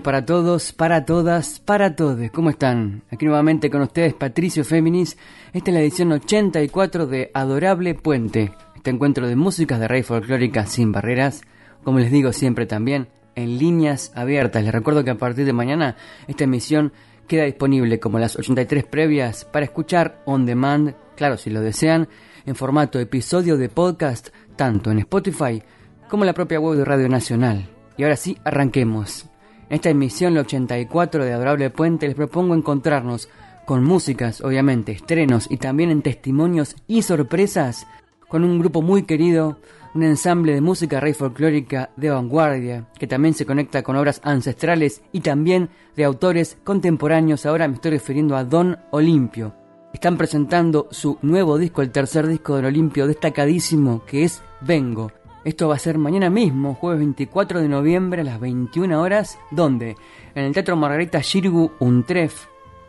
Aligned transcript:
Para 0.00 0.24
todos, 0.24 0.72
para 0.72 1.04
todas, 1.04 1.60
para 1.60 1.94
todos. 1.94 2.30
¿Cómo 2.30 2.50
están? 2.50 3.02
Aquí 3.10 3.26
nuevamente 3.26 3.70
con 3.70 3.82
ustedes 3.82 4.14
Patricio 4.14 4.64
Féminis. 4.64 5.16
Esta 5.52 5.70
es 5.70 5.74
la 5.74 5.80
edición 5.80 6.12
84 6.12 7.06
de 7.06 7.30
Adorable 7.34 7.94
Puente. 7.94 8.52
Este 8.74 8.90
encuentro 8.90 9.28
de 9.28 9.36
músicas 9.36 9.80
de 9.80 9.88
raíz 9.88 10.06
folclórica 10.06 10.66
sin 10.66 10.92
barreras. 10.92 11.42
Como 11.82 11.98
les 11.98 12.10
digo 12.10 12.32
siempre 12.32 12.66
también, 12.66 13.08
en 13.34 13.58
líneas 13.58 14.12
abiertas. 14.14 14.64
Les 14.64 14.72
recuerdo 14.72 15.04
que 15.04 15.10
a 15.10 15.18
partir 15.18 15.44
de 15.44 15.52
mañana 15.52 15.96
esta 16.28 16.44
emisión 16.44 16.92
queda 17.28 17.44
disponible 17.44 18.00
como 18.00 18.18
las 18.18 18.36
83 18.36 18.84
previas 18.84 19.44
para 19.44 19.64
escuchar 19.64 20.22
on 20.24 20.46
demand, 20.46 20.94
claro 21.16 21.36
si 21.36 21.50
lo 21.50 21.60
desean, 21.60 22.08
en 22.46 22.54
formato 22.54 22.98
episodio 22.98 23.56
de 23.56 23.68
podcast, 23.68 24.28
tanto 24.56 24.90
en 24.90 24.98
Spotify 25.00 25.62
como 26.08 26.24
en 26.24 26.28
la 26.28 26.34
propia 26.34 26.60
web 26.60 26.78
de 26.78 26.84
Radio 26.84 27.08
Nacional. 27.08 27.68
Y 27.96 28.02
ahora 28.02 28.16
sí, 28.16 28.36
arranquemos. 28.44 29.28
En 29.74 29.78
esta 29.78 29.90
emisión, 29.90 30.34
la 30.34 30.42
84 30.42 31.24
de 31.24 31.32
Adorable 31.32 31.68
Puente, 31.68 32.06
les 32.06 32.14
propongo 32.14 32.54
encontrarnos 32.54 33.28
con 33.64 33.82
músicas, 33.82 34.40
obviamente, 34.40 34.92
estrenos 34.92 35.48
y 35.50 35.56
también 35.56 35.90
en 35.90 36.00
testimonios 36.00 36.76
y 36.86 37.02
sorpresas 37.02 37.84
con 38.28 38.44
un 38.44 38.60
grupo 38.60 38.82
muy 38.82 39.02
querido, 39.02 39.58
un 39.96 40.04
ensamble 40.04 40.54
de 40.54 40.60
música 40.60 41.00
rey 41.00 41.12
folclórica 41.12 41.90
de 41.96 42.10
vanguardia, 42.10 42.86
que 43.00 43.08
también 43.08 43.34
se 43.34 43.46
conecta 43.46 43.82
con 43.82 43.96
obras 43.96 44.20
ancestrales 44.22 45.02
y 45.10 45.22
también 45.22 45.70
de 45.96 46.04
autores 46.04 46.56
contemporáneos. 46.62 47.44
Ahora 47.44 47.66
me 47.66 47.74
estoy 47.74 47.90
refiriendo 47.90 48.36
a 48.36 48.44
Don 48.44 48.78
Olimpio. 48.92 49.56
Están 49.92 50.16
presentando 50.16 50.86
su 50.92 51.18
nuevo 51.22 51.58
disco, 51.58 51.82
el 51.82 51.90
tercer 51.90 52.28
disco 52.28 52.60
de 52.60 52.68
Olimpio, 52.68 53.08
destacadísimo, 53.08 54.04
que 54.06 54.22
es 54.22 54.40
Vengo. 54.60 55.10
Esto 55.44 55.68
va 55.68 55.74
a 55.74 55.78
ser 55.78 55.98
mañana 55.98 56.30
mismo, 56.30 56.74
jueves 56.74 57.00
24 57.00 57.60
de 57.60 57.68
noviembre 57.68 58.22
a 58.22 58.24
las 58.24 58.40
21 58.40 58.98
horas. 58.98 59.38
¿Dónde? 59.50 59.94
En 60.34 60.46
el 60.46 60.54
Teatro 60.54 60.74
Margarita 60.74 61.20
Shirgu 61.20 61.72
Untref, 61.80 62.46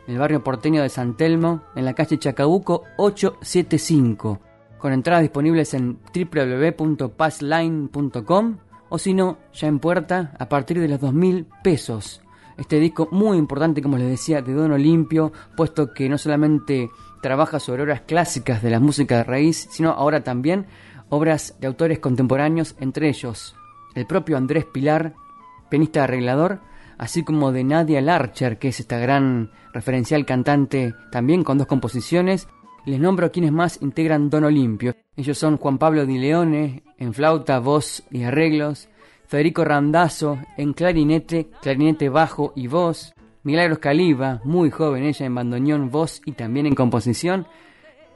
en 0.07 0.13
el 0.13 0.19
barrio 0.21 0.41
porteño 0.41 0.81
de 0.81 0.87
San 0.87 1.17
Telmo, 1.17 1.63
en 1.75 1.83
la 1.83 1.93
calle 1.93 2.17
Chacabuco 2.17 2.83
875. 2.95 4.39
Con 4.77 4.93
entradas 4.93 5.23
disponibles 5.23 5.73
en 5.73 5.99
www.passline.com 6.15 8.57
o 8.87 8.99
si 8.99 9.13
no, 9.13 9.37
ya 9.53 9.67
en 9.67 9.79
puerta 9.79 10.33
a 10.39 10.47
partir 10.47 10.79
de 10.79 10.87
los 10.87 11.01
2.000 11.01 11.47
pesos. 11.61 12.21
Este 12.57 12.79
disco 12.79 13.09
muy 13.11 13.37
importante, 13.37 13.81
como 13.81 13.97
les 13.97 14.07
decía, 14.07 14.41
de 14.41 14.53
Don 14.53 14.71
Olimpio, 14.71 15.33
puesto 15.57 15.93
que 15.93 16.07
no 16.07 16.17
solamente 16.17 16.89
trabaja 17.21 17.59
sobre 17.59 17.83
obras 17.83 17.99
clásicas 18.01 18.63
de 18.63 18.69
la 18.69 18.79
música 18.79 19.17
de 19.17 19.25
raíz, 19.25 19.67
sino 19.71 19.89
ahora 19.89 20.23
también 20.23 20.67
obras 21.15 21.55
de 21.59 21.67
autores 21.67 21.99
contemporáneos, 21.99 22.75
entre 22.79 23.09
ellos 23.09 23.55
el 23.95 24.05
propio 24.05 24.37
Andrés 24.37 24.65
Pilar, 24.65 25.13
pianista 25.69 26.03
arreglador, 26.03 26.59
así 26.97 27.23
como 27.23 27.51
de 27.51 27.63
Nadia 27.63 28.01
Larcher, 28.01 28.59
que 28.59 28.67
es 28.67 28.79
esta 28.79 28.99
gran 28.99 29.51
referencial 29.73 30.25
cantante 30.25 30.93
también 31.11 31.43
con 31.43 31.57
dos 31.57 31.67
composiciones. 31.67 32.47
Les 32.85 32.99
nombro 32.99 33.25
a 33.25 33.29
quienes 33.29 33.51
más 33.51 33.81
integran 33.81 34.29
Don 34.29 34.43
Olimpio. 34.43 34.95
Ellos 35.15 35.37
son 35.37 35.57
Juan 35.57 35.77
Pablo 35.77 36.05
Di 36.05 36.19
Leone 36.19 36.83
en 36.97 37.13
flauta, 37.13 37.59
voz 37.59 38.03
y 38.11 38.23
arreglos, 38.23 38.89
Federico 39.27 39.65
Randazzo 39.65 40.37
en 40.55 40.73
clarinete, 40.73 41.49
clarinete 41.61 42.09
bajo 42.09 42.53
y 42.55 42.67
voz, 42.67 43.13
Milagros 43.43 43.79
Caliba, 43.79 44.41
muy 44.43 44.69
joven 44.69 45.03
ella 45.03 45.25
en 45.25 45.35
bandoneón, 45.35 45.89
voz 45.89 46.21
y 46.25 46.33
también 46.33 46.65
en 46.65 46.75
composición, 46.75 47.47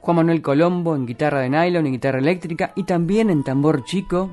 Juan 0.02 0.18
Manuel 0.18 0.42
Colombo 0.42 0.96
en 0.96 1.06
guitarra 1.06 1.42
de 1.42 1.50
nylon 1.50 1.88
y 1.88 1.92
guitarra 1.92 2.20
eléctrica 2.20 2.72
y 2.76 2.84
también 2.84 3.30
en 3.30 3.44
tambor 3.44 3.84
chico, 3.84 4.32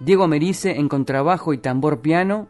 Diego 0.00 0.26
Merice 0.26 0.72
en 0.72 0.88
contrabajo 0.88 1.52
y 1.52 1.58
tambor 1.58 2.00
piano, 2.00 2.48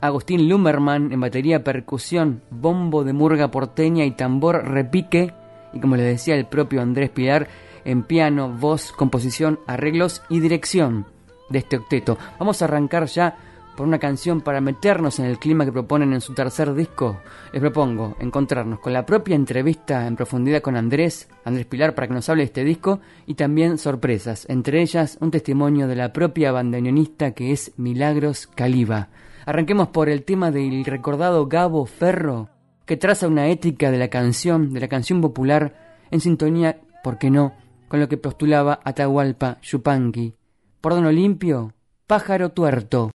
Agustín 0.00 0.48
Lumberman 0.48 1.12
en 1.12 1.20
batería 1.20 1.62
percusión, 1.62 2.42
bombo 2.50 3.04
de 3.04 3.12
murga 3.12 3.52
porteña 3.52 4.04
y 4.04 4.10
tambor 4.10 4.64
repique, 4.68 5.32
y 5.72 5.80
como 5.80 5.94
les 5.94 6.06
decía 6.06 6.34
el 6.34 6.46
propio 6.46 6.82
Andrés 6.82 7.10
Pilar 7.10 7.46
en 7.84 8.02
piano, 8.02 8.48
voz, 8.48 8.92
composición, 8.92 9.60
arreglos 9.66 10.22
y 10.28 10.40
dirección 10.40 11.06
de 11.50 11.60
este 11.60 11.76
octeto. 11.76 12.18
Vamos 12.38 12.60
a 12.60 12.64
arrancar 12.64 13.06
ya 13.06 13.36
por 13.76 13.86
una 13.86 13.98
canción 13.98 14.40
para 14.40 14.60
meternos 14.60 15.18
en 15.18 15.26
el 15.26 15.38
clima 15.38 15.64
que 15.64 15.72
proponen 15.72 16.12
en 16.12 16.20
su 16.20 16.34
tercer 16.34 16.74
disco, 16.74 17.20
les 17.52 17.60
propongo 17.60 18.16
encontrarnos 18.20 18.80
con 18.80 18.92
la 18.92 19.06
propia 19.06 19.34
entrevista 19.34 20.06
en 20.06 20.16
profundidad 20.16 20.60
con 20.60 20.76
Andrés, 20.76 21.28
Andrés 21.44 21.66
Pilar, 21.66 21.94
para 21.94 22.08
que 22.08 22.14
nos 22.14 22.28
hable 22.28 22.42
de 22.42 22.46
este 22.46 22.64
disco, 22.64 23.00
y 23.26 23.34
también 23.34 23.78
sorpresas, 23.78 24.46
entre 24.48 24.82
ellas 24.82 25.18
un 25.20 25.30
testimonio 25.30 25.88
de 25.88 25.96
la 25.96 26.12
propia 26.12 26.52
bandoneonista 26.52 27.32
que 27.32 27.52
es 27.52 27.72
Milagros 27.76 28.46
Caliba. 28.46 29.08
Arranquemos 29.46 29.88
por 29.88 30.08
el 30.08 30.24
tema 30.24 30.50
del 30.50 30.84
recordado 30.84 31.46
Gabo 31.46 31.86
Ferro, 31.86 32.48
que 32.86 32.96
traza 32.96 33.28
una 33.28 33.48
ética 33.48 33.90
de 33.90 33.98
la 33.98 34.08
canción, 34.08 34.72
de 34.72 34.80
la 34.80 34.88
canción 34.88 35.20
popular, 35.20 35.98
en 36.10 36.20
sintonía, 36.20 36.80
¿por 37.02 37.18
qué 37.18 37.30
no?, 37.30 37.54
con 37.88 38.00
lo 38.00 38.08
que 38.08 38.16
postulaba 38.16 38.80
Atahualpa 38.84 39.58
Yupanqui. 39.60 40.34
Por 40.80 40.94
Don 40.94 41.04
Olimpio, 41.04 41.74
Pájaro 42.06 42.50
Tuerto. 42.50 43.10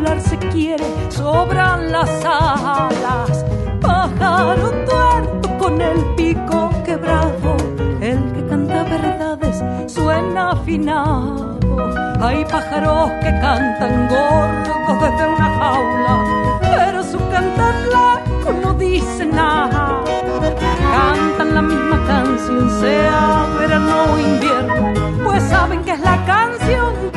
Volar 0.00 0.20
se 0.20 0.36
quiere 0.38 0.84
sobran 1.10 1.92
las 1.92 2.10
alas. 2.24 3.44
Pájaro 3.80 4.70
tuerto 4.88 5.58
con 5.58 5.80
el 5.80 6.04
pico 6.16 6.70
quebrado, 6.84 7.56
el 8.00 8.32
que 8.32 8.46
canta 8.48 8.82
verdades 8.84 9.62
suena 9.92 10.50
afinado. 10.52 11.58
Hay 12.20 12.44
pájaros 12.44 13.10
que 13.22 13.30
cantan 13.40 14.08
gordos 14.08 15.00
desde 15.02 15.28
una 15.34 15.48
jaula, 15.58 16.60
pero 16.60 17.02
su 17.02 17.18
cantar 17.30 17.74
blanco 17.88 18.52
no 18.62 18.74
dice 18.74 19.26
nada. 19.26 20.02
Cantan 20.92 21.54
la 21.54 21.62
misma 21.62 21.98
canción, 22.06 22.70
sea 22.80 23.46
verano 23.58 24.14
o 24.14 24.18
invierno, 24.18 24.94
pues 25.24 25.42
saben 25.44 25.82
que 25.84 25.92
es 25.92 26.00
la 26.00 26.24
canción 26.24 27.09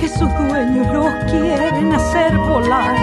que 0.00 0.08
sus 0.08 0.30
dueños 0.48 0.86
los 0.94 1.12
quieren 1.30 1.92
hacer 1.92 2.34
volar 2.38 2.96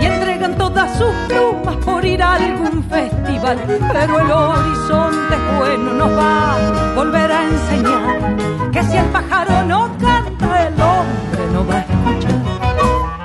y 0.00 0.06
entregan 0.06 0.56
todas 0.56 0.96
sus 0.96 1.14
plumas 1.28 1.76
por 1.84 2.02
ir 2.06 2.22
a 2.22 2.36
algún 2.36 2.82
festival. 2.84 3.58
Pero 3.92 4.20
el 4.20 4.30
horizonte 4.30 5.36
bueno 5.58 5.92
nos 5.92 6.10
va 6.18 6.54
a 6.54 6.94
volver 6.94 7.30
a 7.30 7.42
enseñar 7.44 8.36
que 8.72 8.82
si 8.82 8.96
el 8.96 9.04
pájaro 9.06 9.62
no 9.66 9.90
canta, 9.98 10.68
el 10.68 10.74
hombre 10.80 11.42
no 11.52 11.66
va 11.66 11.74
a 11.74 11.80
escuchar. 11.80 12.38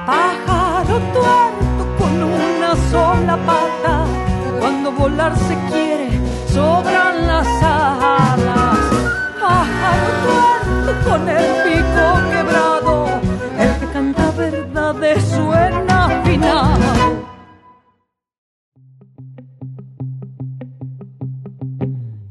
Pájaro 0.05 0.99
tuerto 1.13 1.83
con 1.97 2.23
una 2.23 2.75
sola 2.91 3.37
pata, 3.45 4.05
cuando 4.59 4.91
volar 4.91 5.33
se 5.37 5.55
quiere, 5.71 6.09
sobran 6.53 7.25
las 7.25 7.47
alas. 7.63 8.79
Pájaro 9.39 10.09
tuerto 10.25 11.09
con 11.09 11.29
el 11.29 11.45
pico 11.63 12.22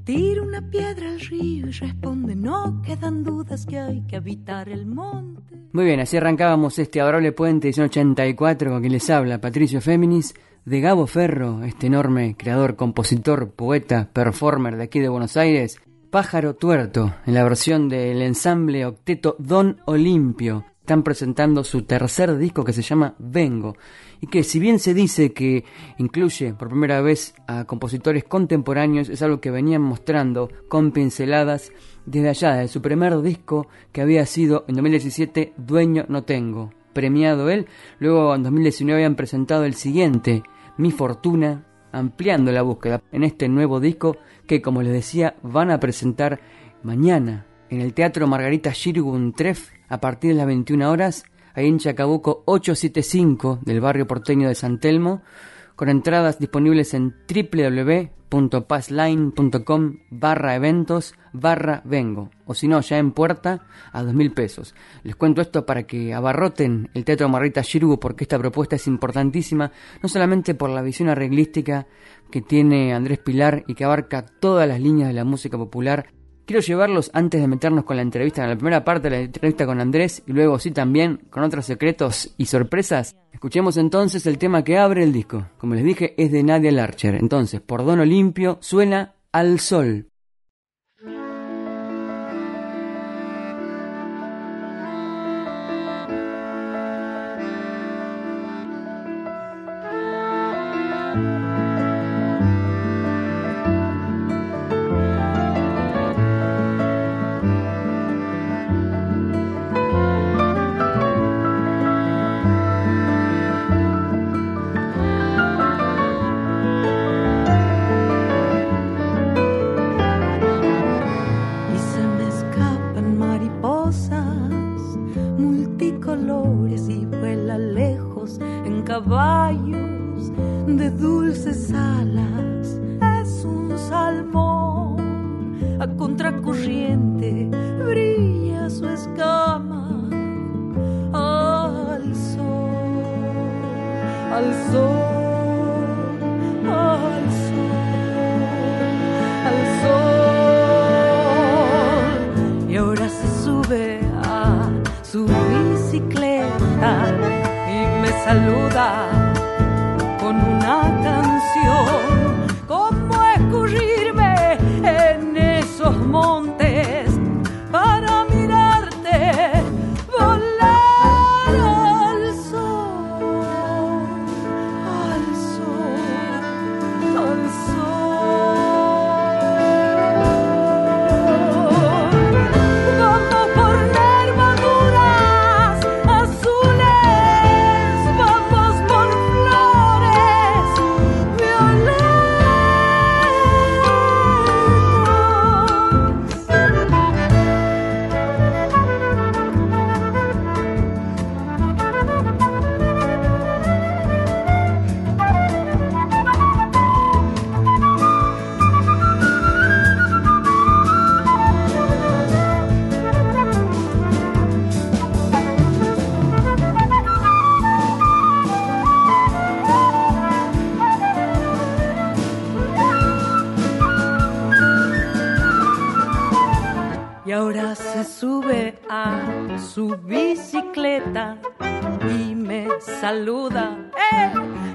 Tira 0.05 0.43
una 0.43 0.69
piedra 0.69 1.09
al 1.09 1.21
río 1.21 1.69
y 1.69 1.71
responde, 1.71 2.35
no 2.35 2.83
quedan 2.83 3.23
dudas 3.23 3.65
que 3.67 3.79
hay 3.79 4.03
que 4.07 4.17
habitar 4.17 4.69
el 4.69 4.87
monte. 4.87 5.43
Muy 5.73 5.85
bien, 5.87 6.01
así 6.01 6.17
arrancábamos 6.17 6.79
este 6.79 7.01
adorable 7.01 7.33
puente 7.33 7.73
84 7.77 8.71
con 8.71 8.81
quien 8.81 8.93
les 8.93 9.09
habla 9.09 9.41
Patricio 9.41 9.81
Féminis 9.81 10.35
de 10.65 10.81
Gabo 10.81 11.07
Ferro, 11.07 11.65
este 11.65 11.87
enorme 11.87 12.37
creador, 12.37 12.77
compositor, 12.77 13.53
poeta, 13.53 14.11
performer 14.13 14.77
de 14.77 14.85
aquí 14.85 15.01
de 15.01 15.09
Buenos 15.09 15.37
Aires, 15.37 15.81
Pájaro 16.11 16.57
Tuerto, 16.57 17.15
en 17.27 17.35
la 17.35 17.43
versión 17.43 17.89
del 17.89 18.21
ensamble 18.21 18.85
octeto 18.85 19.35
Don 19.39 19.81
Olimpio. 19.87 20.67
Están 20.83 21.05
presentando 21.05 21.63
su 21.63 21.83
tercer 21.83 22.37
disco 22.39 22.65
que 22.65 22.73
se 22.73 22.83
llama 22.83 23.15
Vengo, 23.21 23.77
y 24.21 24.27
que 24.27 24.43
si 24.43 24.59
bien 24.59 24.81
se 24.81 24.95
dice 24.95 25.33
que 25.33 25.65
incluye 25.97 26.55
por 26.55 26.71
primera 26.71 27.01
vez 27.01 27.37
a 27.47 27.67
compositores 27.67 28.25
contemporáneos, 28.25 29.09
es 29.09 29.23
algo 29.23 29.41
que 29.41 29.53
venían 29.53 29.81
mostrando 29.81 30.51
con 30.67 30.91
pinceladas 30.91 31.71
desde 32.05 32.31
allá, 32.31 32.57
de 32.57 32.67
su 32.67 32.83
primer 32.83 33.23
disco 33.23 33.69
que 33.93 34.03
había 34.03 34.27
sido 34.27 34.65
en 34.67 34.75
2017 34.75 35.53
Dueño 35.57 36.05
No 36.09 36.25
Tengo, 36.25 36.73
premiado 36.93 37.49
él, 37.49 37.69
luego 38.01 38.35
en 38.35 38.43
2019 38.43 39.05
habían 39.05 39.15
presentado 39.15 39.65
el 39.65 39.75
siguiente, 39.75 40.43
mi 40.79 40.91
fortuna, 40.91 41.65
ampliando 41.93 42.51
la 42.51 42.63
búsqueda 42.63 43.01
en 43.13 43.23
este 43.23 43.49
nuevo 43.49 43.79
disco 43.79 44.17
que, 44.49 44.61
como 44.61 44.83
les 44.83 44.93
decía, 44.93 45.37
van 45.45 45.71
a 45.71 45.79
presentar 45.79 46.41
mañana 46.83 47.47
en 47.71 47.81
el 47.81 47.95
Teatro 47.95 48.27
Margarita 48.27 48.73
Shirgun 48.75 49.33
Treff 49.33 49.71
a 49.93 50.01
partir 50.01 50.31
de 50.31 50.39
las 50.39 50.47
21 50.47 50.91
horas, 50.91 51.25
ahí 51.53 51.69
en 51.69 51.79
Chacabuco 51.79 52.45
875 52.47 53.59
del 53.61 53.83
barrio 53.83 54.07
porteño 54.07 54.49
de 54.49 54.55
San 54.55 54.81
Telmo, 54.81 55.21
con 55.77 55.91
entradas 55.91 56.39
disponibles 56.39 56.95
en 56.95 57.15
www.passline.com 57.29 59.99
barra 60.11 60.55
eventos 60.55 61.15
barra 61.35 61.83
vengo, 61.85 62.31
o 62.47 62.55
si 62.55 62.69
no, 62.69 62.81
ya 62.81 62.97
en 62.97 63.13
puerta 63.13 63.67
a 63.93 64.03
dos 64.03 64.15
mil 64.15 64.33
pesos. 64.33 64.75
Les 65.03 65.15
cuento 65.15 65.43
esto 65.43 65.67
para 65.67 65.83
que 65.83 66.15
abarroten 66.15 66.89
el 66.95 67.05
Teatro 67.05 67.29
Marrita 67.29 67.61
Shirgu 67.61 68.01
porque 68.01 68.25
esta 68.25 68.39
propuesta 68.39 68.77
es 68.77 68.87
importantísima, 68.87 69.73
no 70.03 70.09
solamente 70.09 70.55
por 70.55 70.71
la 70.71 70.81
visión 70.81 71.11
arreglística 71.11 71.87
que 72.31 72.41
tiene 72.41 72.95
Andrés 72.95 73.19
Pilar 73.19 73.63
y 73.67 73.75
que 73.75 73.85
abarca 73.85 74.25
todas 74.25 74.67
las 74.67 74.81
líneas 74.81 75.09
de 75.09 75.15
la 75.15 75.25
música 75.25 75.59
popular, 75.59 76.07
Quiero 76.53 76.67
llevarlos 76.67 77.11
antes 77.15 77.41
de 77.41 77.49
meternos 77.49 77.87
con 77.87 77.97
la 77.97 78.03
entrevista, 78.03 78.43
en 78.43 78.51
la 78.51 78.57
primera 78.57 78.85
parte 78.85 79.09
de 79.09 79.17
la 79.17 79.23
entrevista 79.23 79.65
con 79.65 79.81
Andrés 79.81 80.23
y 80.27 80.33
luego 80.33 80.59
sí 80.59 80.71
también 80.71 81.23
con 81.31 81.45
otros 81.45 81.65
secretos 81.65 82.35
y 82.37 82.45
sorpresas. 82.45 83.17
Escuchemos 83.33 83.79
entonces 83.79 84.27
el 84.27 84.37
tema 84.37 84.63
que 84.63 84.77
abre 84.77 85.03
el 85.03 85.15
disco. 85.15 85.47
Como 85.57 85.75
les 85.75 85.83
dije, 85.83 86.13
es 86.23 86.31
de 86.31 86.43
Nadia 86.43 86.71
Larcher. 86.71 87.15
Entonces, 87.15 87.63
por 87.63 87.87
Dono 87.87 88.05
Limpio, 88.05 88.59
suena 88.61 89.15
Al 89.33 89.61
Sol. 89.61 90.12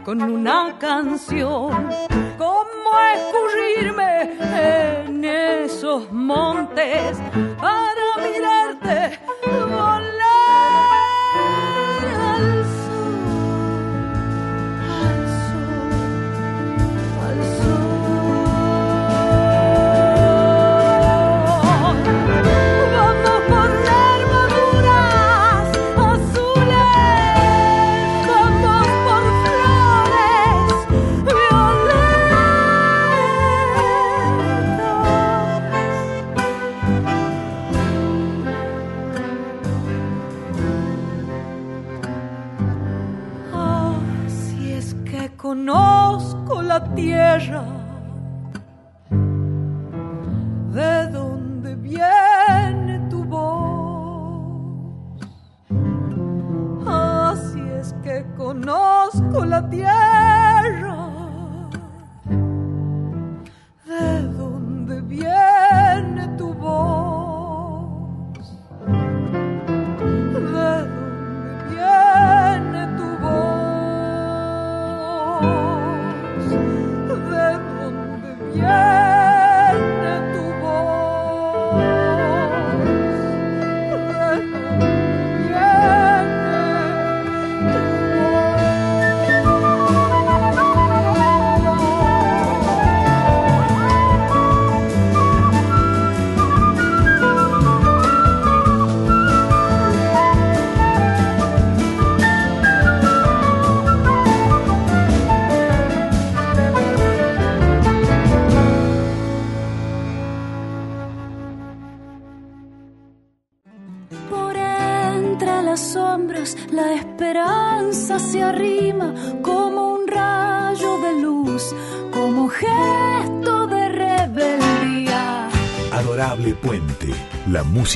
Conozco 0.05 0.37
la 7.61 7.86
tierra 46.97 47.66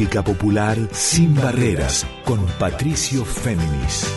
música 0.01 0.23
popular 0.23 0.79
sin 0.91 1.35
barreras 1.35 2.07
con 2.25 2.43
Patricio 2.57 3.23
Féminis. 3.23 4.11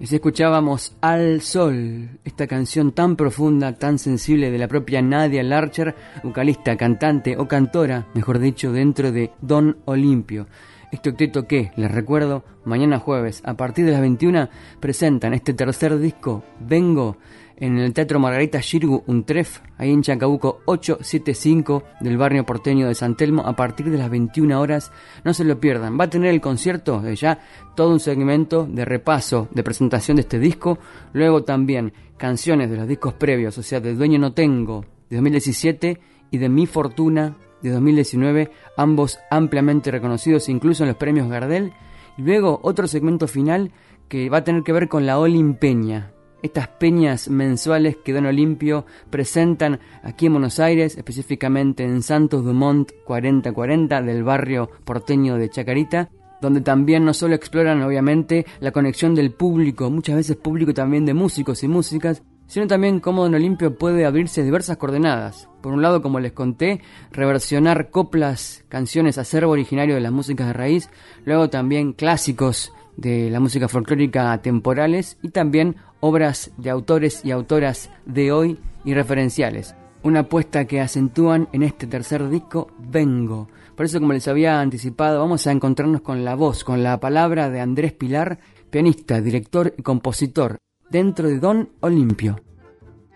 Y 0.00 0.06
si 0.06 0.14
escuchábamos 0.14 0.96
Al 1.02 1.42
Sol, 1.42 2.18
esta 2.24 2.46
canción 2.46 2.92
tan 2.92 3.16
profunda, 3.16 3.74
tan 3.74 3.98
sensible 3.98 4.50
de 4.50 4.56
la 4.56 4.68
propia 4.68 5.02
Nadia 5.02 5.42
Larcher, 5.42 5.94
vocalista, 6.22 6.74
cantante 6.78 7.36
o 7.36 7.46
cantora, 7.46 8.06
mejor 8.14 8.38
dicho, 8.38 8.72
dentro 8.72 9.12
de 9.12 9.32
Don 9.42 9.76
Olimpio. 9.84 10.46
Este 10.92 11.10
octeto 11.10 11.46
que, 11.46 11.72
les 11.76 11.90
recuerdo, 11.90 12.42
mañana 12.64 12.98
jueves, 12.98 13.42
a 13.44 13.52
partir 13.52 13.84
de 13.84 13.92
las 13.92 14.00
21, 14.00 14.48
presentan 14.80 15.34
este 15.34 15.52
tercer 15.52 15.98
disco, 15.98 16.42
Vengo, 16.58 17.18
en 17.60 17.78
el 17.78 17.92
Teatro 17.92 18.18
Margarita 18.18 18.60
Shirgu 18.60 19.04
Untref, 19.06 19.60
ahí 19.76 19.90
en 19.90 20.02
Chacabuco 20.02 20.60
875 20.64 21.84
del 22.00 22.16
barrio 22.16 22.44
porteño 22.44 22.88
de 22.88 22.94
San 22.94 23.16
Telmo, 23.16 23.42
a 23.46 23.54
partir 23.54 23.90
de 23.90 23.98
las 23.98 24.10
21 24.10 24.58
horas. 24.58 24.90
No 25.24 25.34
se 25.34 25.44
lo 25.44 25.60
pierdan. 25.60 26.00
Va 26.00 26.04
a 26.04 26.10
tener 26.10 26.30
el 26.30 26.40
concierto, 26.40 27.00
de 27.00 27.14
ya, 27.14 27.38
todo 27.76 27.92
un 27.92 28.00
segmento 28.00 28.66
de 28.66 28.86
repaso, 28.86 29.48
de 29.52 29.62
presentación 29.62 30.16
de 30.16 30.22
este 30.22 30.38
disco. 30.38 30.78
Luego 31.12 31.44
también 31.44 31.92
canciones 32.16 32.70
de 32.70 32.78
los 32.78 32.88
discos 32.88 33.12
previos, 33.12 33.56
o 33.58 33.62
sea, 33.62 33.80
de 33.80 33.94
Dueño 33.94 34.18
No 34.18 34.32
Tengo, 34.32 34.86
de 35.10 35.16
2017, 35.16 36.00
y 36.30 36.38
de 36.38 36.48
Mi 36.48 36.66
Fortuna, 36.66 37.36
de 37.60 37.70
2019, 37.70 38.50
ambos 38.76 39.18
ampliamente 39.30 39.90
reconocidos 39.90 40.48
incluso 40.48 40.84
en 40.84 40.88
los 40.88 40.96
premios 40.96 41.28
Gardel. 41.28 41.72
Luego 42.16 42.60
otro 42.62 42.86
segmento 42.86 43.28
final 43.28 43.72
que 44.08 44.30
va 44.30 44.38
a 44.38 44.44
tener 44.44 44.62
que 44.62 44.72
ver 44.72 44.88
con 44.88 45.06
la 45.06 45.18
Olimpeña, 45.18 46.12
estas 46.42 46.68
peñas 46.68 47.28
mensuales 47.28 47.96
que 47.96 48.12
Don 48.12 48.26
Olimpio 48.26 48.86
presentan 49.10 49.80
aquí 50.02 50.26
en 50.26 50.32
Buenos 50.32 50.58
Aires, 50.60 50.96
específicamente 50.96 51.84
en 51.84 52.02
Santos 52.02 52.44
Dumont 52.44 52.90
4040 53.04 54.02
del 54.02 54.22
barrio 54.24 54.70
porteño 54.84 55.36
de 55.36 55.50
Chacarita, 55.50 56.10
donde 56.40 56.60
también 56.60 57.04
no 57.04 57.12
solo 57.12 57.34
exploran 57.34 57.82
obviamente 57.82 58.46
la 58.60 58.72
conexión 58.72 59.14
del 59.14 59.32
público, 59.32 59.90
muchas 59.90 60.16
veces 60.16 60.36
público 60.36 60.72
también 60.72 61.04
de 61.04 61.14
músicos 61.14 61.62
y 61.62 61.68
músicas, 61.68 62.22
sino 62.46 62.66
también 62.66 62.98
cómo 62.98 63.22
Don 63.22 63.34
Olimpio 63.34 63.76
puede 63.76 64.04
abrirse 64.04 64.42
diversas 64.42 64.76
coordenadas. 64.76 65.48
Por 65.60 65.72
un 65.72 65.82
lado, 65.82 66.02
como 66.02 66.18
les 66.18 66.32
conté, 66.32 66.80
reversionar 67.12 67.90
coplas, 67.90 68.64
canciones, 68.68 69.18
acervo 69.18 69.52
originario 69.52 69.94
de 69.94 70.00
las 70.00 70.10
músicas 70.10 70.48
de 70.48 70.52
raíz, 70.54 70.90
luego 71.24 71.48
también 71.48 71.92
clásicos 71.92 72.72
de 72.96 73.30
la 73.30 73.40
música 73.40 73.68
folclórica 73.68 74.40
temporales 74.42 75.18
y 75.22 75.30
también 75.30 75.76
obras 76.00 76.50
de 76.56 76.70
autores 76.70 77.24
y 77.24 77.30
autoras 77.30 77.90
de 78.06 78.32
hoy 78.32 78.58
y 78.84 78.94
referenciales. 78.94 79.74
Una 80.02 80.20
apuesta 80.20 80.64
que 80.64 80.80
acentúan 80.80 81.48
en 81.52 81.62
este 81.62 81.86
tercer 81.86 82.28
disco, 82.28 82.68
Vengo. 82.78 83.48
Por 83.76 83.86
eso, 83.86 84.00
como 84.00 84.14
les 84.14 84.28
había 84.28 84.60
anticipado, 84.60 85.20
vamos 85.20 85.46
a 85.46 85.52
encontrarnos 85.52 86.00
con 86.00 86.24
la 86.24 86.34
voz, 86.34 86.64
con 86.64 86.82
la 86.82 86.98
palabra 87.00 87.50
de 87.50 87.60
Andrés 87.60 87.92
Pilar, 87.92 88.38
pianista, 88.70 89.20
director 89.20 89.74
y 89.76 89.82
compositor, 89.82 90.58
dentro 90.88 91.28
de 91.28 91.38
Don 91.38 91.70
Olimpio. 91.80 92.40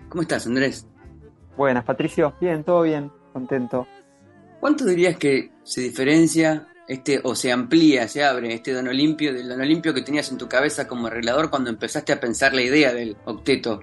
¿Cómo 0.09 0.23
estás, 0.23 0.47
Andrés? 0.47 0.87
Buenas, 1.57 1.85
Patricio. 1.85 2.35
Bien, 2.41 2.65
todo 2.65 2.83
bien, 2.83 3.11
contento. 3.33 3.87
¿Cuánto 4.61 4.85
dirías 4.85 5.17
que 5.17 5.53
se 5.63 5.83
diferencia 5.83 6.69
este 6.87 7.21
o 7.23 7.35
se 7.35 7.53
amplía, 7.53 8.09
se 8.09 8.25
abre 8.25 8.55
este 8.55 8.73
Don 8.73 8.89
Olimpio 8.89 9.33
del 9.33 9.49
Don 9.49 9.61
Olimpio 9.61 9.95
que 9.95 10.03
tenías 10.03 10.31
en 10.31 10.39
tu 10.39 10.49
cabeza 10.49 10.87
como 10.87 11.07
arreglador 11.07 11.51
cuando 11.51 11.71
empezaste 11.71 12.13
a 12.13 12.21
pensar 12.21 12.55
la 12.55 12.63
idea 12.63 12.93
del 12.93 13.17
octeto? 13.25 13.83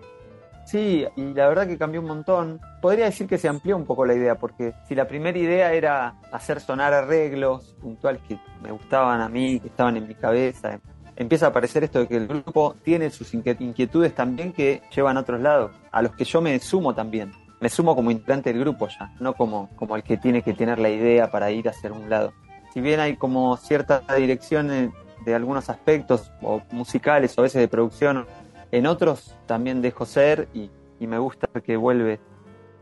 Sí, 0.66 1.06
y 1.16 1.34
la 1.34 1.50
verdad 1.50 1.68
que 1.68 1.78
cambió 1.78 2.00
un 2.00 2.08
montón. 2.08 2.62
Podría 2.82 3.06
decir 3.06 3.28
que 3.28 3.38
se 3.38 3.48
amplió 3.48 3.76
un 3.76 3.86
poco 3.86 4.06
la 4.06 4.14
idea, 4.14 4.36
porque 4.36 4.74
si 4.88 4.96
la 4.96 5.08
primera 5.08 5.38
idea 5.38 5.74
era 5.74 6.16
hacer 6.32 6.62
sonar 6.62 6.94
arreglos 6.94 7.76
puntuales 7.82 8.22
que 8.28 8.38
me 8.62 8.72
gustaban 8.72 9.22
a 9.22 9.28
mí, 9.28 9.60
que 9.60 9.68
estaban 9.68 9.98
en 9.98 10.08
mi 10.08 10.16
cabeza, 10.16 10.80
empieza 11.16 11.48
a 11.48 11.50
aparecer 11.50 11.84
esto 11.84 12.00
de 12.00 12.08
que 12.08 12.18
el 12.18 12.28
grupo 12.28 12.76
tiene 12.84 13.10
sus 13.10 13.34
inquietudes 13.34 14.16
también 14.16 14.54
que 14.54 14.82
llevan 14.96 15.18
a 15.18 15.22
otros 15.22 15.42
lados, 15.42 15.72
a 15.92 16.02
los 16.02 16.16
que 16.16 16.24
yo 16.24 16.42
me 16.42 16.58
sumo 16.60 16.96
también. 16.96 17.34
Me 17.60 17.70
sumo 17.70 17.96
como 17.96 18.10
integrante 18.10 18.52
del 18.52 18.62
grupo 18.62 18.88
ya, 18.88 19.14
no 19.20 19.34
como, 19.34 19.70
como 19.76 19.96
el 19.96 20.04
que 20.04 20.18
tiene 20.18 20.42
que 20.42 20.54
tener 20.54 20.80
la 20.80 20.90
idea 20.90 21.30
para 21.30 21.52
ir 21.52 21.68
hacia 21.70 21.92
un 21.92 22.10
lado. 22.10 22.34
Si 22.74 22.82
bien 22.82 23.00
hay 23.00 23.18
como 23.18 23.58
cierta 23.58 24.04
dirección 24.16 24.94
de 25.26 25.36
algunos 25.36 25.70
aspectos, 25.70 26.32
o 26.42 26.62
musicales 26.72 27.38
o 27.38 27.42
a 27.42 27.44
veces 27.44 27.62
de 27.62 27.68
producción, 27.68 28.26
en 28.72 28.88
otros 28.88 29.36
también 29.46 29.82
dejo 29.82 30.06
ser 30.06 30.48
y, 30.54 30.70
y 31.00 31.08
me 31.08 31.20
gusta 31.20 31.48
que 31.64 31.76
vuelve. 31.76 32.20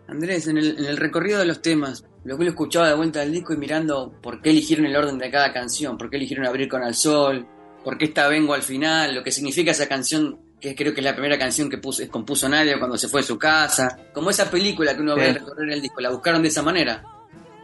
Andrés, 0.08 0.48
en 0.48 0.58
el, 0.58 0.80
en 0.80 0.86
el, 0.86 0.98
recorrido 0.98 1.40
de 1.40 1.46
los 1.46 1.62
temas, 1.62 2.04
lo 2.24 2.38
que 2.38 2.44
lo 2.44 2.50
escuchaba 2.52 2.88
de 2.88 2.96
vuelta 2.96 3.22
al 3.22 3.32
disco 3.32 3.54
y 3.54 3.58
mirando 3.58 4.12
por 4.22 4.42
qué 4.42 4.50
eligieron 4.50 4.86
el 4.86 4.96
orden 4.96 5.18
de 5.18 5.30
cada 5.30 5.54
canción, 5.54 5.98
por 5.98 6.10
qué 6.10 6.18
eligieron 6.18 6.46
abrir 6.46 6.68
con 6.68 6.84
Al 6.84 6.96
Sol, 6.96 7.46
por 7.84 7.98
qué 7.98 8.06
está 8.06 8.28
Vengo 8.28 8.54
al 8.54 8.64
final, 8.64 9.14
lo 9.14 9.24
que 9.24 9.32
significa 9.32 9.72
esa 9.72 9.88
canción, 9.88 10.40
que 10.60 10.76
creo 10.76 10.94
que 10.94 11.02
es 11.02 11.06
la 11.06 11.14
primera 11.14 11.38
canción 11.38 11.70
que 11.70 11.78
puso, 11.78 12.08
compuso 12.10 12.50
Nadia 12.50 12.80
cuando 12.80 12.98
se 12.98 13.08
fue 13.08 13.22
de 13.22 13.28
su 13.28 13.38
casa, 13.38 13.98
como 14.14 14.32
esa 14.32 14.50
película 14.50 14.96
que 14.96 15.02
uno 15.02 15.14
sí. 15.14 15.22
ve 15.22 15.34
recorrer 15.34 15.72
el 15.72 15.82
disco, 15.82 16.02
¿la 16.02 16.10
buscaron 16.10 16.42
de 16.42 16.50
esa 16.50 16.64
manera? 16.64 17.04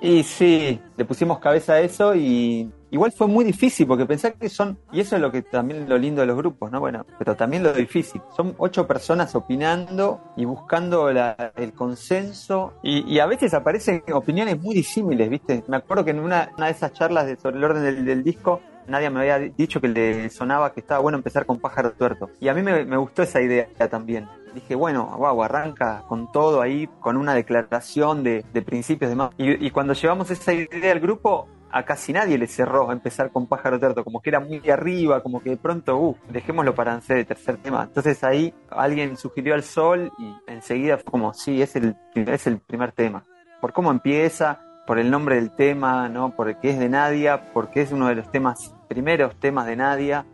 Y 0.05 0.21
sí, 0.21 0.79
le 0.97 1.03
pusimos 1.03 1.39
cabeza 1.39 1.73
a 1.73 1.79
eso 1.79 2.13
y 2.13 2.71
igual 2.91 3.11
fue 3.11 3.25
muy 3.25 3.43
difícil 3.43 3.87
porque 3.87 4.05
pensar 4.05 4.35
que 4.35 4.49
son, 4.49 4.77
y 4.91 4.99
eso 4.99 5.15
es 5.15 5.21
lo 5.21 5.31
que 5.31 5.41
también 5.41 5.89
lo 5.89 5.97
lindo 5.97 6.21
de 6.21 6.27
los 6.27 6.37
grupos, 6.37 6.71
¿no? 6.71 6.79
Bueno, 6.79 7.07
pero 7.17 7.35
también 7.35 7.63
lo 7.63 7.73
difícil. 7.73 8.21
Son 8.37 8.53
ocho 8.59 8.85
personas 8.85 9.33
opinando 9.33 10.21
y 10.37 10.45
buscando 10.45 11.09
el 11.09 11.73
consenso 11.73 12.73
y, 12.83 13.17
a 13.17 13.25
veces 13.25 13.55
aparecen 13.55 14.03
opiniones 14.13 14.61
muy 14.61 14.75
disímiles, 14.75 15.27
¿viste? 15.27 15.63
Me 15.67 15.77
acuerdo 15.77 16.05
que 16.05 16.11
en 16.11 16.19
una, 16.19 16.51
una 16.55 16.67
de 16.67 16.73
esas 16.73 16.93
charlas 16.93 17.25
de, 17.25 17.35
sobre 17.37 17.57
el 17.57 17.63
orden 17.63 18.05
del, 18.05 18.23
disco 18.23 18.61
nadie 18.87 19.09
me 19.09 19.21
había 19.21 19.39
dicho 19.39 19.81
que 19.81 19.87
le 19.87 20.29
sonaba 20.29 20.71
que 20.71 20.81
estaba 20.81 20.99
bueno 20.99 21.17
empezar 21.17 21.47
con 21.47 21.59
pájaro 21.59 21.93
tuerto. 21.93 22.29
Y 22.39 22.47
a 22.47 22.53
mí 22.53 22.61
me 22.61 22.97
gustó 22.97 23.23
esa 23.23 23.41
idea 23.41 23.67
también. 23.89 24.27
Dije, 24.55 24.73
bueno, 24.73 25.05
wow, 25.17 25.43
arranca 25.43 26.03
con 26.07 26.31
todo 26.31 26.61
ahí, 26.61 26.87
con 27.01 27.17
una 27.17 27.33
declaración 27.33 28.23
de, 28.23 28.43
de 28.53 28.61
principios 28.61 29.09
de 29.09 29.15
más. 29.15 29.31
Y, 29.37 29.67
y, 29.67 29.69
cuando 29.69 29.93
llevamos 29.93 30.31
esa 30.31 30.53
idea 30.53 30.93
al 30.93 30.99
grupo, 30.99 31.47
a 31.75 31.83
casi 31.83 32.13
nadie 32.13 32.37
le 32.37 32.47
cerró 32.47 32.89
empezar 32.89 33.31
con 33.31 33.47
pájaro 33.47 33.77
tuerto, 33.77 34.05
como 34.05 34.21
que 34.21 34.29
era 34.29 34.39
muy 34.39 34.61
arriba, 34.69 35.21
como 35.21 35.41
que 35.43 35.49
de 35.49 35.57
pronto, 35.57 35.97
uh, 35.97 36.15
dejémoslo 36.29 36.73
para 36.73 36.95
el 36.95 37.25
tercer 37.25 37.57
tema. 37.57 37.83
Entonces 37.83 38.23
ahí 38.23 38.53
alguien 38.69 39.17
sugirió 39.17 39.53
al 39.55 39.63
sol 39.63 40.09
y 40.17 40.33
enseguida 40.47 40.95
fue 40.97 41.11
como, 41.11 41.33
sí, 41.33 41.61
es 41.61 41.75
el, 41.75 41.97
es 42.15 42.47
el 42.47 42.59
primer 42.59 42.93
tema. 42.93 43.25
Por 43.59 43.73
cómo 43.73 43.91
empieza, 43.91 44.61
por 44.87 44.99
el 44.99 45.11
nombre 45.11 45.35
del 45.35 45.51
tema, 45.51 46.07
¿no? 46.07 46.33
Porque 46.33 46.69
es 46.69 46.79
de 46.79 46.87
Nadia, 46.87 47.51
porque 47.51 47.81
es 47.81 47.91
uno 47.91 48.07
de 48.07 48.15
los 48.15 48.31
temas, 48.31 48.73
primeros 48.87 49.35
temas 49.35 49.65
de 49.65 49.75
Nadia. 49.75 50.25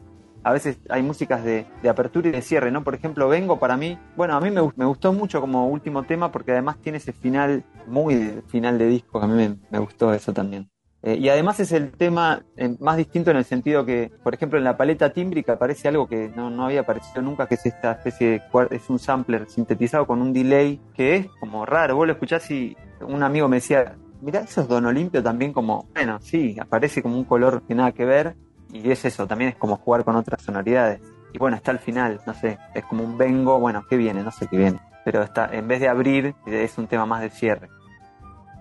A 0.44 0.54
veces 0.54 0.80
hay 0.90 1.04
músicas 1.04 1.44
de, 1.44 1.66
apertura 1.90 2.30
y 2.30 2.32
de 2.32 2.42
cierre, 2.42 2.72
¿no? 2.72 2.84
Por 2.84 2.96
ejemplo, 2.96 3.30
Vengo 3.30 3.60
para 3.60 3.78
mí, 3.78 3.98
bueno, 4.16 4.36
a 4.36 4.42
mí 4.42 4.52
me, 4.52 4.62
me, 4.76 4.86
gustó 4.86 5.14
mucho 5.14 5.42
como 5.42 5.68
último 5.68 6.04
tema 6.04 6.32
porque 6.32 6.52
además 6.52 6.78
tiene 6.82 6.98
ese 6.98 7.14
final, 7.14 7.64
muy 7.88 8.42
final 8.48 8.78
de 8.78 8.88
disco, 8.88 9.22
a 9.22 9.28
mí 9.28 9.34
me, 9.34 9.58
me 9.70 9.80
gustó 9.80 10.14
eso 10.14 10.34
también. 10.34 10.70
Eh, 11.04 11.16
y 11.16 11.30
además 11.30 11.60
es 11.60 11.72
el 11.72 11.92
tema 11.92 12.44
eh, 12.58 12.76
más 12.80 12.98
distinto 12.98 13.32
en 13.32 13.38
el 13.38 13.46
sentido 13.46 13.86
que, 13.86 14.12
por 14.24 14.36
ejemplo, 14.36 14.60
en 14.60 14.66
la 14.66 14.78
paleta 14.78 15.12
tímbrica 15.12 15.54
aparece 15.54 15.88
algo 15.88 16.08
que 16.08 16.30
no, 16.36 16.50
no 16.52 16.66
había 16.66 16.82
aparecido 16.82 17.24
nunca, 17.24 17.48
que 17.48 17.56
es 17.56 17.66
esta 17.66 17.94
especie 17.94 18.28
de 18.30 18.42
es 18.70 18.90
un 18.90 19.00
sampler 19.00 19.50
sintetizado 19.50 20.06
con 20.06 20.22
un 20.22 20.32
delay 20.32 20.80
que 20.94 21.16
es 21.16 21.28
como 21.40 21.66
raro. 21.66 21.96
Vos 21.96 22.06
lo 22.06 22.14
escuchás 22.14 22.50
y 22.52 22.78
un 23.02 23.24
amigo 23.24 23.48
me 23.48 23.58
decía, 23.58 23.98
mirá, 24.22 24.42
eso 24.42 24.62
es 24.62 24.68
Don 24.68 24.86
Olimpio 24.86 25.24
también 25.24 25.54
como, 25.54 25.88
bueno, 25.96 26.20
sí, 26.22 26.56
aparece 26.60 27.02
como 27.02 27.18
un 27.18 27.24
color 27.24 27.64
que 27.68 27.74
nada 27.74 27.94
que 27.94 28.06
ver 28.06 28.36
y 28.74 28.92
es 28.92 29.06
eso, 29.06 29.28
también 29.28 29.51
es 29.51 29.56
como 29.56 29.78
jugar 29.78 30.04
con 30.04 30.16
otras 30.16 30.42
sonoridades. 30.42 31.01
Y 31.34 31.38
bueno, 31.38 31.58
está 31.58 31.72
al 31.72 31.80
final, 31.80 32.20
no 32.25 32.34
sé, 32.34 32.58
es 32.74 32.86
como 32.86 33.04
un 33.04 33.18
vengo, 33.18 33.60
bueno, 33.60 33.84
¿qué 33.90 33.98
viene? 33.98 34.24
No 34.24 34.32
sé 34.32 34.48
qué 34.48 34.58
viene. 34.58 34.80
Pero 35.06 35.24
está, 35.24 35.50
en 35.51 35.68
vez 35.68 35.80
de 35.80 35.88
abrir, 35.88 36.36
es 36.46 36.78
un 36.78 36.88
tema 36.88 37.06
más 37.06 37.22
de 37.22 37.30
cierre. 37.30 37.70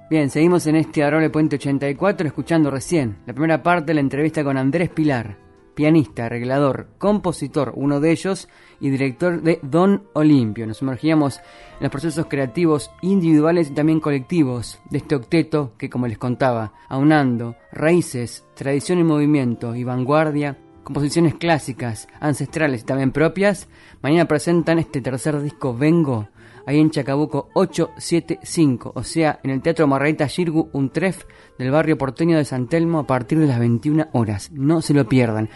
Bien, 0.09 0.31
seguimos 0.31 0.67
en 0.67 0.77
este 0.77 1.05
Arole 1.05 1.31
Puente 1.31 1.57
84 1.57 2.27
escuchando 2.27 2.71
recién 2.71 3.19
la 3.27 3.33
primera 3.33 3.63
parte 3.63 3.87
de 3.87 3.95
la 3.95 4.01
entrevista 4.01 4.43
con 4.43 4.57
Andrés 4.57 4.91
Pilar, 4.91 5.37
pianista, 5.75 6.27
arreglador, 6.27 6.89
compositor, 6.99 7.73
uno 7.77 8.01
de 8.01 8.11
ellos, 8.13 8.49
y 8.81 8.91
director 8.91 9.43
de 9.43 9.61
Don 9.63 10.05
Olimpio. 10.15 10.67
Nos 10.67 10.79
sumergíamos 10.79 11.39
en 11.39 11.83
los 11.83 11.91
procesos 11.91 12.27
creativos 12.27 12.91
individuales 13.03 13.71
y 13.71 13.75
también 13.75 14.01
colectivos 14.01 14.81
de 14.91 14.99
este 14.99 15.15
octeto 15.15 15.75
que, 15.79 15.91
como 15.91 16.07
les 16.07 16.19
contaba, 16.19 16.73
aunando 16.89 17.57
raíces, 17.73 18.45
tradición 18.55 18.99
y 18.99 19.05
movimiento 19.05 19.75
y 19.77 19.85
vanguardia, 19.85 20.59
composiciones 20.85 21.35
clásicas, 21.35 22.09
ancestrales 22.21 22.83
y 22.83 22.85
también 22.85 23.13
propias, 23.13 23.69
mañana 24.03 24.27
presentan 24.27 24.79
este 24.79 25.01
tercer 25.01 25.41
disco 25.41 25.77
Vengo 25.77 26.29
ahí 26.67 26.79
en 26.79 26.91
Chacabuco 26.91 27.49
875, 27.55 28.93
o 28.95 29.03
sea, 29.03 29.41
en 29.43 29.51
el 29.51 29.63
Teatro 29.63 29.87
Margarita 29.87 30.29
Girgu 30.29 30.71
Untref 30.73 31.25
del 31.59 31.71
barrio 31.71 31.99
porteño 31.99 32.37
de 32.39 32.45
San 32.45 32.69
Telmo 32.69 33.01
a 33.01 33.07
partir 33.07 33.39
de 33.39 33.47
las 33.47 33.59
21 33.59 34.09
horas. 34.13 34.51
No 34.53 34.83
se 34.83 34.95
lo 34.95 35.09
pierdan. 35.09 35.49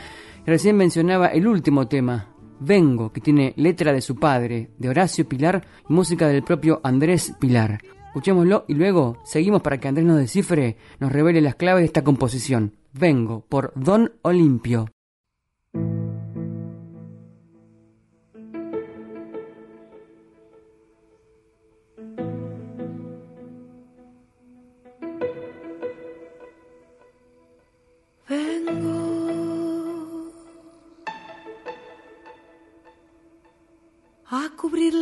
recién 0.47 0.77
mencionaba 0.77 1.29
el 1.29 1.47
último 1.47 1.87
tema, 1.89 2.31
Vengo, 2.61 3.13
que 3.13 3.21
tiene 3.21 3.53
letra 3.57 3.93
de 3.93 4.01
su 4.01 4.17
padre, 4.17 4.71
de 4.79 4.89
Horacio 4.89 5.29
Pilar, 5.29 5.67
y 5.89 5.93
música 5.93 6.29
del 6.29 6.43
propio 6.43 6.81
Andrés 6.83 7.35
Pilar. 7.39 7.81
Escuchémoslo 8.07 8.65
y 8.69 8.75
luego 8.75 9.19
seguimos 9.25 9.61
para 9.63 9.79
que 9.79 9.89
Andrés 9.89 10.07
nos 10.07 10.19
descifre, 10.19 10.77
nos 11.01 11.13
revele 11.13 11.41
las 11.41 11.57
claves 11.57 11.83
de 11.83 11.87
esta 11.87 12.05
composición. 12.05 12.77
Vengo, 12.93 13.45
por 13.49 13.73
Don 13.75 14.13
Olimpio. 14.23 14.94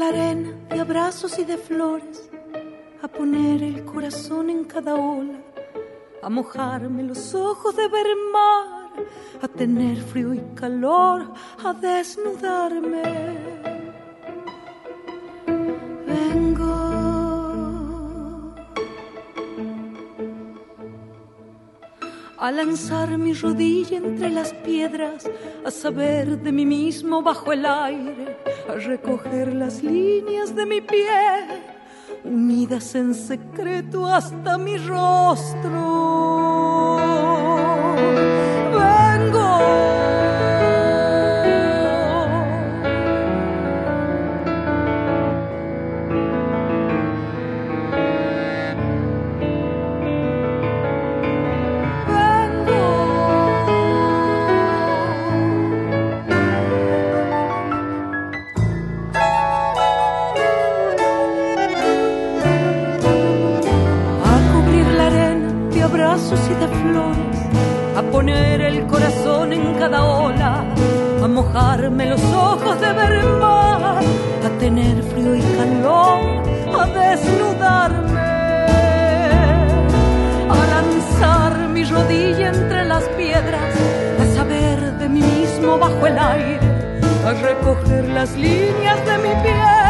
Arena 0.09 0.53
de 0.69 0.81
abrazos 0.81 1.39
y 1.39 1.45
de 1.45 1.57
flores, 1.57 2.31
a 3.03 3.09
poner 3.09 3.63
el 3.63 3.85
corazón 3.85 4.51
en 4.51 4.65
cada 4.65 4.95
ola, 4.95 5.39
a 6.23 6.31
mojarme 6.31 7.03
los 7.03 7.35
ojos 7.35 7.75
de 7.77 7.89
ver 7.89 8.07
mar, 8.33 8.93
a 9.41 9.49
tener 9.49 10.03
frío 10.03 10.35
y 10.35 10.41
calor, 10.55 11.33
a 11.65 11.73
desnudarme. 11.73 13.82
A 22.43 22.51
lanzar 22.51 23.17
mi 23.19 23.33
rodilla 23.35 23.99
entre 23.99 24.29
las 24.29 24.53
piedras, 24.53 25.31
a 25.65 25.71
saber 25.71 26.41
de 26.41 26.51
mí 26.51 26.67
mismo 26.67 27.23
bajo 27.23 27.53
el 27.53 27.65
aire, 27.65 28.37
a 28.69 28.73
recoger 28.75 29.55
las 29.55 29.81
líneas 29.85 30.53
de 30.57 30.67
mi 30.67 30.81
piel, 30.81 31.63
unidas 32.25 32.97
en 32.97 33.15
secreto 33.15 34.09
hasta 34.09 34.59
mi 34.59 34.77
rostro. 34.77 35.83
El 68.61 68.87
corazón 68.87 69.53
en 69.53 69.75
cada 69.75 70.05
ola, 70.05 70.65
a 71.23 71.29
mojarme 71.29 72.07
los 72.07 72.23
ojos 72.23 72.81
de 72.81 72.93
ver 72.93 73.25
mar, 73.41 74.03
a 74.47 74.59
tener 74.59 75.03
frío 75.03 75.35
y 75.35 75.43
calor, 75.59 76.21
a 76.81 76.87
desnudarme, 76.87 78.33
a 80.49 80.59
lanzar 80.75 81.69
mi 81.69 81.85
rodilla 81.85 82.49
entre 82.49 82.85
las 82.85 83.05
piedras, 83.21 83.75
a 84.23 84.37
saber 84.37 84.99
de 84.99 85.09
mí 85.09 85.21
mismo 85.21 85.79
bajo 85.79 86.07
el 86.07 86.19
aire, 86.19 86.61
a 87.27 87.33
recoger 87.33 88.09
las 88.09 88.37
líneas 88.37 88.99
de 89.07 89.19
mi 89.19 89.35
piel, 89.43 89.82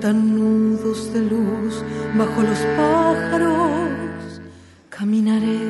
atan 0.00 0.34
nudos 0.34 1.12
de 1.12 1.20
luz 1.20 1.84
bajo 2.16 2.40
los 2.40 2.58
pájaros. 2.74 4.40
Caminaré 4.88 5.60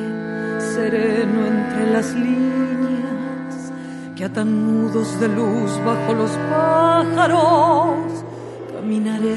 sereno 0.61 1.47
entre 1.47 1.91
las 1.91 2.13
líneas 2.13 3.73
que 4.15 4.23
atan 4.23 4.49
nudos 4.65 5.19
de 5.19 5.27
luz 5.27 5.71
bajo 5.85 6.13
los 6.13 6.31
pájaros. 6.49 8.23
Caminaré 8.71 9.35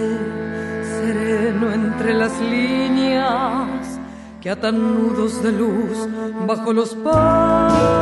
sereno 1.00 1.72
entre 1.72 2.14
las 2.14 2.40
líneas 2.40 3.98
que 4.40 4.48
atan 4.48 4.76
nudos 4.78 5.42
de 5.42 5.50
luz 5.50 6.09
bajo 6.46 6.72
los 6.72 6.94
pájaros. 6.94 7.93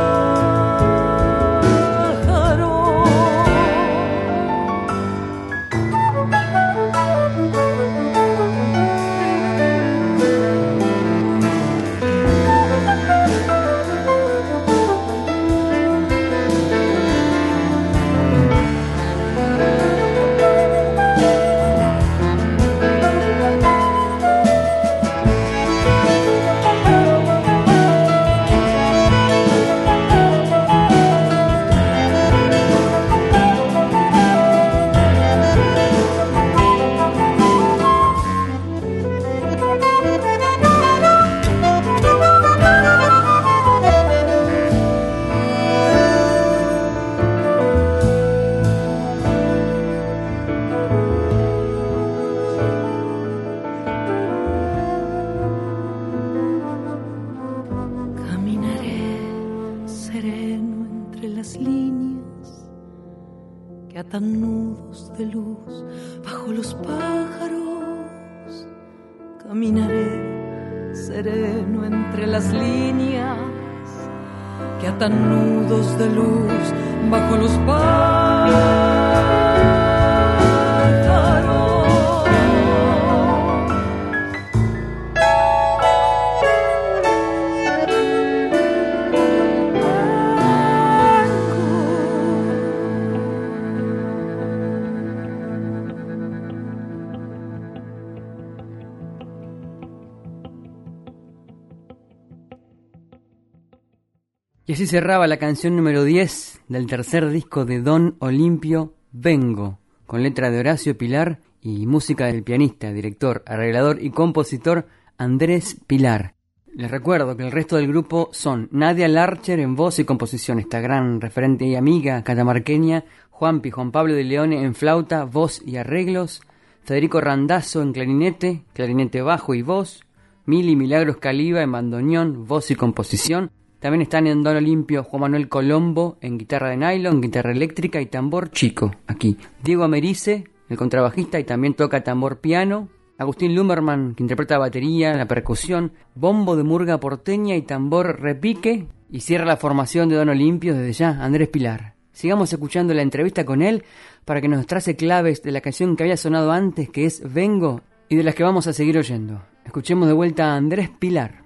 Y 104.73 104.75
así 104.75 104.87
cerraba 104.87 105.27
la 105.27 105.37
canción 105.37 105.75
número 105.75 106.03
10 106.03 106.63
del 106.67 106.87
tercer 106.87 107.29
disco 107.29 107.63
de 107.63 107.79
Don 107.79 108.15
Olimpio, 108.17 108.95
Vengo, 109.11 109.77
con 110.07 110.23
letra 110.23 110.49
de 110.49 110.59
Horacio 110.59 110.97
Pilar 110.97 111.41
y 111.61 111.85
música 111.85 112.25
del 112.25 112.41
pianista, 112.41 112.91
director, 112.91 113.43
arreglador 113.45 114.01
y 114.01 114.09
compositor 114.09 114.87
Andrés 115.15 115.77
Pilar. 115.85 116.33
Les 116.73 116.89
recuerdo 116.89 117.37
que 117.37 117.43
el 117.43 117.51
resto 117.51 117.75
del 117.75 117.87
grupo 117.87 118.29
son 118.31 118.67
Nadia 118.71 119.07
Larcher 119.07 119.59
en 119.59 119.75
voz 119.75 119.99
y 119.99 120.05
composición, 120.05 120.57
esta 120.57 120.79
gran 120.79 121.21
referente 121.21 121.65
y 121.65 121.75
amiga 121.75 122.23
catamarqueña, 122.23 123.05
Juanpi 123.29 123.69
Juan 123.69 123.91
Pablo 123.91 124.15
de 124.15 124.23
Leone 124.23 124.63
en 124.63 124.73
flauta, 124.73 125.25
voz 125.25 125.61
y 125.63 125.77
arreglos, 125.77 126.41
Federico 126.83 127.21
Randazzo 127.21 127.83
en 127.83 127.93
clarinete, 127.93 128.63
clarinete 128.73 129.21
bajo 129.21 129.53
y 129.53 129.61
voz, 129.61 130.03
Mili 130.47 130.75
Milagros 130.75 131.17
Caliba 131.17 131.61
en 131.61 131.71
bandoneón, 131.71 132.47
voz 132.47 132.71
y 132.71 132.75
composición, 132.75 133.51
también 133.83 134.03
están 134.03 134.27
en 134.27 134.43
Don 134.43 134.55
Olimpio 134.55 135.03
Juan 135.03 135.23
Manuel 135.23 135.49
Colombo 135.49 136.15
en 136.21 136.37
guitarra 136.37 136.69
de 136.69 136.77
nylon, 136.77 137.19
guitarra 137.19 137.51
eléctrica 137.51 137.99
y 137.99 138.05
tambor 138.05 138.49
chico, 138.49 138.95
aquí. 139.07 139.37
Diego 139.61 139.83
Americe, 139.83 140.45
el 140.69 140.77
contrabajista 140.77 141.37
y 141.37 141.43
también 141.43 141.73
toca 141.73 142.01
tambor 142.01 142.39
piano. 142.39 142.87
Agustín 143.17 143.53
Lumberman, 143.53 144.15
que 144.15 144.23
interpreta 144.23 144.57
batería, 144.57 145.13
la 145.15 145.27
percusión, 145.27 145.91
bombo 146.15 146.55
de 146.55 146.63
murga 146.63 147.01
porteña 147.01 147.57
y 147.57 147.63
tambor 147.63 148.21
repique. 148.21 148.87
Y 149.11 149.19
cierra 149.19 149.43
la 149.43 149.57
formación 149.57 150.07
de 150.07 150.15
Don 150.15 150.29
Olimpio 150.29 150.73
desde 150.75 150.93
ya, 150.93 151.21
Andrés 151.21 151.49
Pilar. 151.49 151.95
Sigamos 152.13 152.53
escuchando 152.53 152.93
la 152.93 153.01
entrevista 153.01 153.43
con 153.43 153.61
él 153.61 153.83
para 154.23 154.39
que 154.39 154.47
nos 154.47 154.65
trace 154.65 154.95
claves 154.95 155.43
de 155.43 155.51
la 155.51 155.59
canción 155.59 155.97
que 155.97 156.03
había 156.03 156.15
sonado 156.15 156.53
antes, 156.53 156.89
que 156.89 157.03
es 157.03 157.21
Vengo, 157.33 157.81
y 158.07 158.15
de 158.15 158.23
las 158.23 158.33
que 158.33 158.43
vamos 158.43 158.65
a 158.65 158.71
seguir 158.71 158.97
oyendo. 158.97 159.41
Escuchemos 159.65 160.07
de 160.07 160.13
vuelta 160.13 160.53
a 160.53 160.55
Andrés 160.55 160.89
Pilar. 160.89 161.43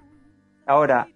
Ahora, 0.68 1.08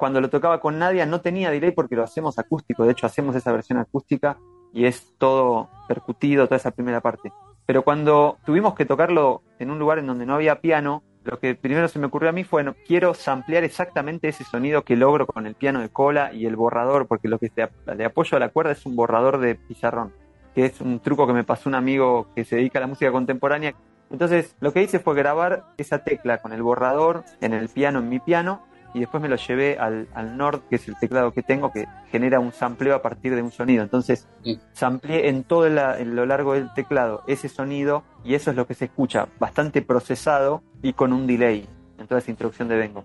cuando 0.00 0.20
lo 0.22 0.30
tocaba 0.30 0.60
con 0.60 0.78
Nadia 0.78 1.04
no 1.04 1.20
tenía 1.20 1.50
delay 1.50 1.72
porque 1.72 1.94
lo 1.94 2.02
hacemos 2.02 2.38
acústico, 2.38 2.84
de 2.84 2.92
hecho 2.92 3.06
hacemos 3.06 3.36
esa 3.36 3.52
versión 3.52 3.78
acústica 3.78 4.38
y 4.72 4.86
es 4.86 5.12
todo 5.18 5.68
percutido, 5.88 6.46
toda 6.46 6.56
esa 6.56 6.70
primera 6.70 7.02
parte. 7.02 7.32
Pero 7.66 7.82
cuando 7.82 8.38
tuvimos 8.46 8.74
que 8.74 8.86
tocarlo 8.86 9.42
en 9.58 9.70
un 9.70 9.78
lugar 9.78 9.98
en 9.98 10.06
donde 10.06 10.24
no 10.24 10.34
había 10.34 10.62
piano, 10.62 11.02
lo 11.22 11.38
que 11.38 11.54
primero 11.54 11.86
se 11.86 11.98
me 11.98 12.06
ocurrió 12.06 12.30
a 12.30 12.32
mí 12.32 12.44
fue, 12.44 12.62
bueno, 12.62 12.76
quiero 12.86 13.12
samplear 13.12 13.62
exactamente 13.62 14.28
ese 14.28 14.42
sonido 14.42 14.84
que 14.84 14.96
logro 14.96 15.26
con 15.26 15.46
el 15.46 15.54
piano 15.54 15.80
de 15.80 15.90
cola 15.90 16.32
y 16.32 16.46
el 16.46 16.56
borrador, 16.56 17.06
porque 17.06 17.28
lo 17.28 17.38
que 17.38 17.52
le 17.94 18.04
apoyo 18.06 18.38
a 18.38 18.40
la 18.40 18.48
cuerda 18.48 18.72
es 18.72 18.86
un 18.86 18.96
borrador 18.96 19.38
de 19.38 19.54
pizarrón, 19.54 20.14
que 20.54 20.64
es 20.64 20.80
un 20.80 21.00
truco 21.00 21.26
que 21.26 21.34
me 21.34 21.44
pasó 21.44 21.68
un 21.68 21.74
amigo 21.74 22.28
que 22.34 22.46
se 22.46 22.56
dedica 22.56 22.78
a 22.78 22.80
la 22.80 22.86
música 22.86 23.12
contemporánea. 23.12 23.74
Entonces, 24.10 24.56
lo 24.60 24.72
que 24.72 24.82
hice 24.82 24.98
fue 24.98 25.14
grabar 25.14 25.66
esa 25.76 26.04
tecla 26.04 26.38
con 26.38 26.54
el 26.54 26.62
borrador 26.62 27.22
en 27.42 27.52
el 27.52 27.68
piano, 27.68 27.98
en 27.98 28.08
mi 28.08 28.18
piano, 28.18 28.62
y 28.94 29.00
después 29.00 29.22
me 29.22 29.28
lo 29.28 29.36
llevé 29.36 29.78
al, 29.78 30.08
al 30.14 30.36
Nord, 30.36 30.62
que 30.68 30.76
es 30.76 30.88
el 30.88 30.98
teclado 30.98 31.32
que 31.32 31.42
tengo, 31.42 31.72
que 31.72 31.86
genera 32.10 32.40
un 32.40 32.52
sampleo 32.52 32.94
a 32.94 33.02
partir 33.02 33.34
de 33.34 33.42
un 33.42 33.52
sonido. 33.52 33.82
Entonces, 33.82 34.26
sampleé 34.72 35.28
en 35.28 35.44
todo 35.44 35.68
lo 35.68 36.26
largo 36.26 36.54
del 36.54 36.72
teclado 36.74 37.22
ese 37.26 37.48
sonido 37.48 38.02
y 38.24 38.34
eso 38.34 38.50
es 38.50 38.56
lo 38.56 38.66
que 38.66 38.74
se 38.74 38.86
escucha, 38.86 39.28
bastante 39.38 39.82
procesado 39.82 40.62
y 40.82 40.92
con 40.92 41.12
un 41.12 41.26
delay 41.26 41.68
en 41.98 42.06
toda 42.06 42.20
esa 42.20 42.30
introducción 42.30 42.68
de 42.68 42.76
Vengo. 42.76 43.04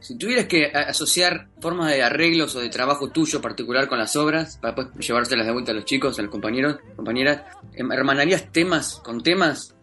Si 0.00 0.18
tuvieras 0.18 0.46
que 0.46 0.66
asociar 0.66 1.46
formas 1.60 1.88
de 1.88 2.02
arreglos 2.02 2.56
o 2.56 2.60
de 2.60 2.68
trabajo 2.70 3.10
tuyo 3.10 3.40
particular 3.40 3.86
con 3.86 3.98
las 3.98 4.16
obras, 4.16 4.58
para 4.60 4.74
después 4.74 5.06
llevárselas 5.06 5.46
de 5.46 5.52
vuelta 5.52 5.70
a 5.70 5.74
los 5.76 5.84
chicos, 5.84 6.18
a 6.18 6.22
los 6.22 6.30
compañeros, 6.30 6.78
compañeras, 6.96 7.42
em, 7.74 7.92
¿hermanarías 7.92 8.50
temas 8.50 8.96
con 8.96 9.22
temas? 9.22 9.76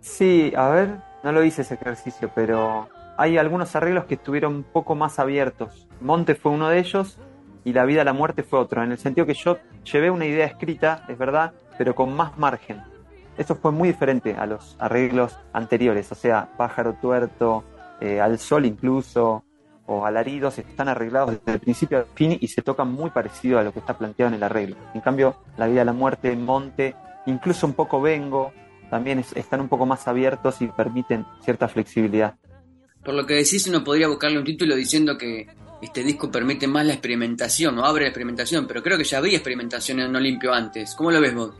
Sí, 0.00 0.52
a 0.56 0.68
ver, 0.68 0.96
no 1.22 1.30
lo 1.30 1.44
hice 1.44 1.62
ese 1.62 1.74
ejercicio, 1.74 2.32
pero 2.34 2.88
hay 3.22 3.38
algunos 3.38 3.76
arreglos 3.76 4.06
que 4.06 4.14
estuvieron 4.14 4.52
un 4.52 4.62
poco 4.64 4.96
más 4.96 5.20
abiertos. 5.20 5.86
Monte 6.00 6.34
fue 6.34 6.50
uno 6.50 6.68
de 6.68 6.80
ellos 6.80 7.18
y 7.64 7.72
La 7.72 7.84
vida 7.84 8.02
a 8.02 8.04
la 8.04 8.12
muerte 8.12 8.42
fue 8.42 8.58
otro, 8.58 8.82
en 8.82 8.90
el 8.90 8.98
sentido 8.98 9.24
que 9.24 9.34
yo 9.34 9.58
llevé 9.84 10.10
una 10.10 10.26
idea 10.26 10.44
escrita, 10.44 11.04
es 11.06 11.16
verdad, 11.16 11.52
pero 11.78 11.94
con 11.94 12.16
más 12.16 12.36
margen. 12.36 12.82
Eso 13.38 13.54
fue 13.54 13.70
muy 13.70 13.90
diferente 13.90 14.34
a 14.34 14.46
los 14.46 14.74
arreglos 14.80 15.38
anteriores, 15.52 16.10
o 16.10 16.16
sea, 16.16 16.48
Pájaro 16.56 16.94
Tuerto, 16.94 17.62
eh, 18.00 18.20
Al 18.20 18.40
Sol 18.40 18.64
incluso, 18.66 19.44
o 19.86 20.04
Alaridos, 20.04 20.58
están 20.58 20.88
arreglados 20.88 21.30
desde 21.30 21.52
el 21.52 21.60
principio 21.60 21.98
al 21.98 22.06
fin 22.16 22.36
y 22.40 22.48
se 22.48 22.62
tocan 22.62 22.90
muy 22.90 23.10
parecido 23.10 23.60
a 23.60 23.62
lo 23.62 23.72
que 23.72 23.78
está 23.78 23.96
planteado 23.96 24.30
en 24.30 24.34
el 24.34 24.42
arreglo. 24.42 24.74
En 24.94 25.00
cambio, 25.00 25.36
La 25.56 25.68
vida 25.68 25.82
a 25.82 25.84
la 25.84 25.92
muerte, 25.92 26.34
Monte, 26.34 26.96
incluso 27.26 27.68
un 27.68 27.74
poco 27.74 28.00
Vengo, 28.00 28.50
también 28.90 29.20
están 29.36 29.60
un 29.60 29.68
poco 29.68 29.86
más 29.86 30.08
abiertos 30.08 30.60
y 30.60 30.66
permiten 30.66 31.24
cierta 31.40 31.68
flexibilidad. 31.68 32.34
Por 33.04 33.14
lo 33.14 33.26
que 33.26 33.34
decís, 33.34 33.66
uno 33.66 33.82
podría 33.82 34.08
buscarle 34.08 34.38
un 34.38 34.44
título 34.44 34.76
diciendo 34.76 35.18
que 35.18 35.46
este 35.82 36.04
disco 36.04 36.30
permite 36.30 36.68
más 36.68 36.86
la 36.86 36.92
experimentación, 36.92 37.78
o 37.78 37.84
abre 37.84 38.02
la 38.04 38.08
experimentación, 38.08 38.66
pero 38.68 38.82
creo 38.82 38.96
que 38.96 39.04
ya 39.04 39.18
había 39.18 39.34
experimentación 39.34 39.98
en 40.00 40.14
Olimpio 40.14 40.52
antes. 40.52 40.94
¿Cómo 40.94 41.10
lo 41.10 41.20
ves 41.20 41.34
vos? 41.34 41.54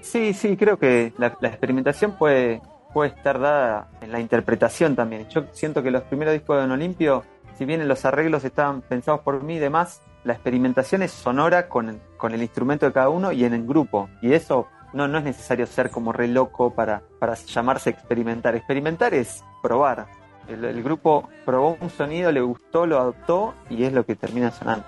Sí, 0.00 0.32
sí, 0.32 0.56
creo 0.56 0.78
que 0.78 1.12
la, 1.18 1.26
experimentación 1.26 2.16
puede, 2.16 2.62
puede 2.94 3.10
estar 3.10 3.38
dada 3.38 3.90
en 4.00 4.12
la 4.12 4.20
interpretación 4.20 4.96
también. 4.96 5.28
Yo 5.28 5.44
siento 5.52 5.82
que 5.82 5.90
los 5.90 6.02
primeros 6.04 6.32
discos 6.32 6.56
de 6.56 6.62
Don 6.62 6.70
Olimpio, 6.72 7.24
si 7.58 7.66
bien 7.66 7.86
los 7.86 8.06
arreglos 8.06 8.44
estaban 8.44 8.80
pensados 8.80 9.20
por 9.20 9.42
mí 9.42 9.56
y 9.56 9.58
demás, 9.58 10.00
la 10.24 10.32
experimentación 10.32 11.02
es 11.02 11.12
sonora 11.12 11.68
con, 11.68 12.00
con 12.16 12.32
el 12.32 12.40
instrumento 12.40 12.86
de 12.86 12.92
cada 12.92 13.10
uno 13.10 13.30
y 13.32 13.44
en 13.44 13.52
el 13.52 13.66
grupo. 13.66 14.08
Y 14.22 14.32
eso 14.32 14.68
no, 14.94 15.06
no 15.06 15.18
es 15.18 15.24
necesario 15.24 15.66
ser 15.66 15.90
como 15.90 16.12
re 16.12 16.28
loco 16.28 16.74
para, 16.74 17.02
para 17.18 17.34
llamarse 17.34 17.90
experimentar. 17.90 18.54
Experimentar 18.56 19.12
es 19.12 19.44
probar, 19.62 20.06
el, 20.50 20.82
grupo 20.82 21.28
probó 21.44 21.76
un 21.80 21.90
sonido, 21.90 22.32
le 22.32 22.40
gustó, 22.40 22.86
lo 22.86 22.98
adoptó 22.98 23.54
y 23.68 23.84
es 23.84 23.92
lo 23.92 24.04
que 24.04 24.16
termina 24.16 24.50
sonando. 24.50 24.86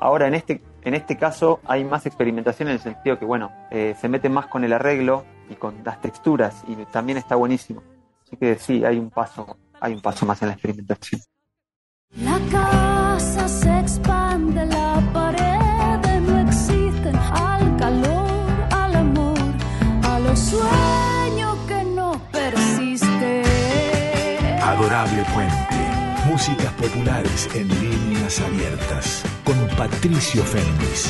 Ahora, 0.00 0.26
en 0.26 0.34
este, 0.34 0.62
en 0.82 0.94
este 0.94 1.16
caso 1.16 1.60
hay 1.64 1.84
más 1.84 2.06
experimentación 2.06 2.68
en 2.68 2.74
el 2.74 2.80
sentido 2.80 3.18
que, 3.18 3.24
bueno, 3.24 3.52
eh, 3.70 3.94
se 4.00 4.08
mete 4.08 4.28
más 4.28 4.46
con 4.46 4.64
el 4.64 4.72
arreglo 4.72 5.24
y 5.48 5.54
con 5.54 5.82
las 5.84 6.00
texturas 6.00 6.64
y 6.66 6.74
también 6.86 7.18
está 7.18 7.36
buenísimo. 7.36 7.82
Así 8.26 8.36
que 8.36 8.56
sí, 8.56 8.84
hay 8.84 8.98
un 8.98 9.10
paso, 9.10 9.56
hay 9.80 9.92
un 9.92 10.00
paso 10.00 10.26
más 10.26 10.40
en 10.42 10.48
la 10.48 10.54
experimentación. 10.54 11.20
La 12.16 12.38
casa 12.50 13.48
se 13.48 13.78
expande, 13.78 14.66
la 14.66 14.81
Adorable 25.02 25.24
Puente. 25.34 26.30
Músicas 26.30 26.72
populares 26.74 27.48
en 27.56 27.66
líneas 27.66 28.40
abiertas. 28.40 29.24
Con 29.44 29.56
Patricio 29.76 30.44
Fernández. 30.44 31.08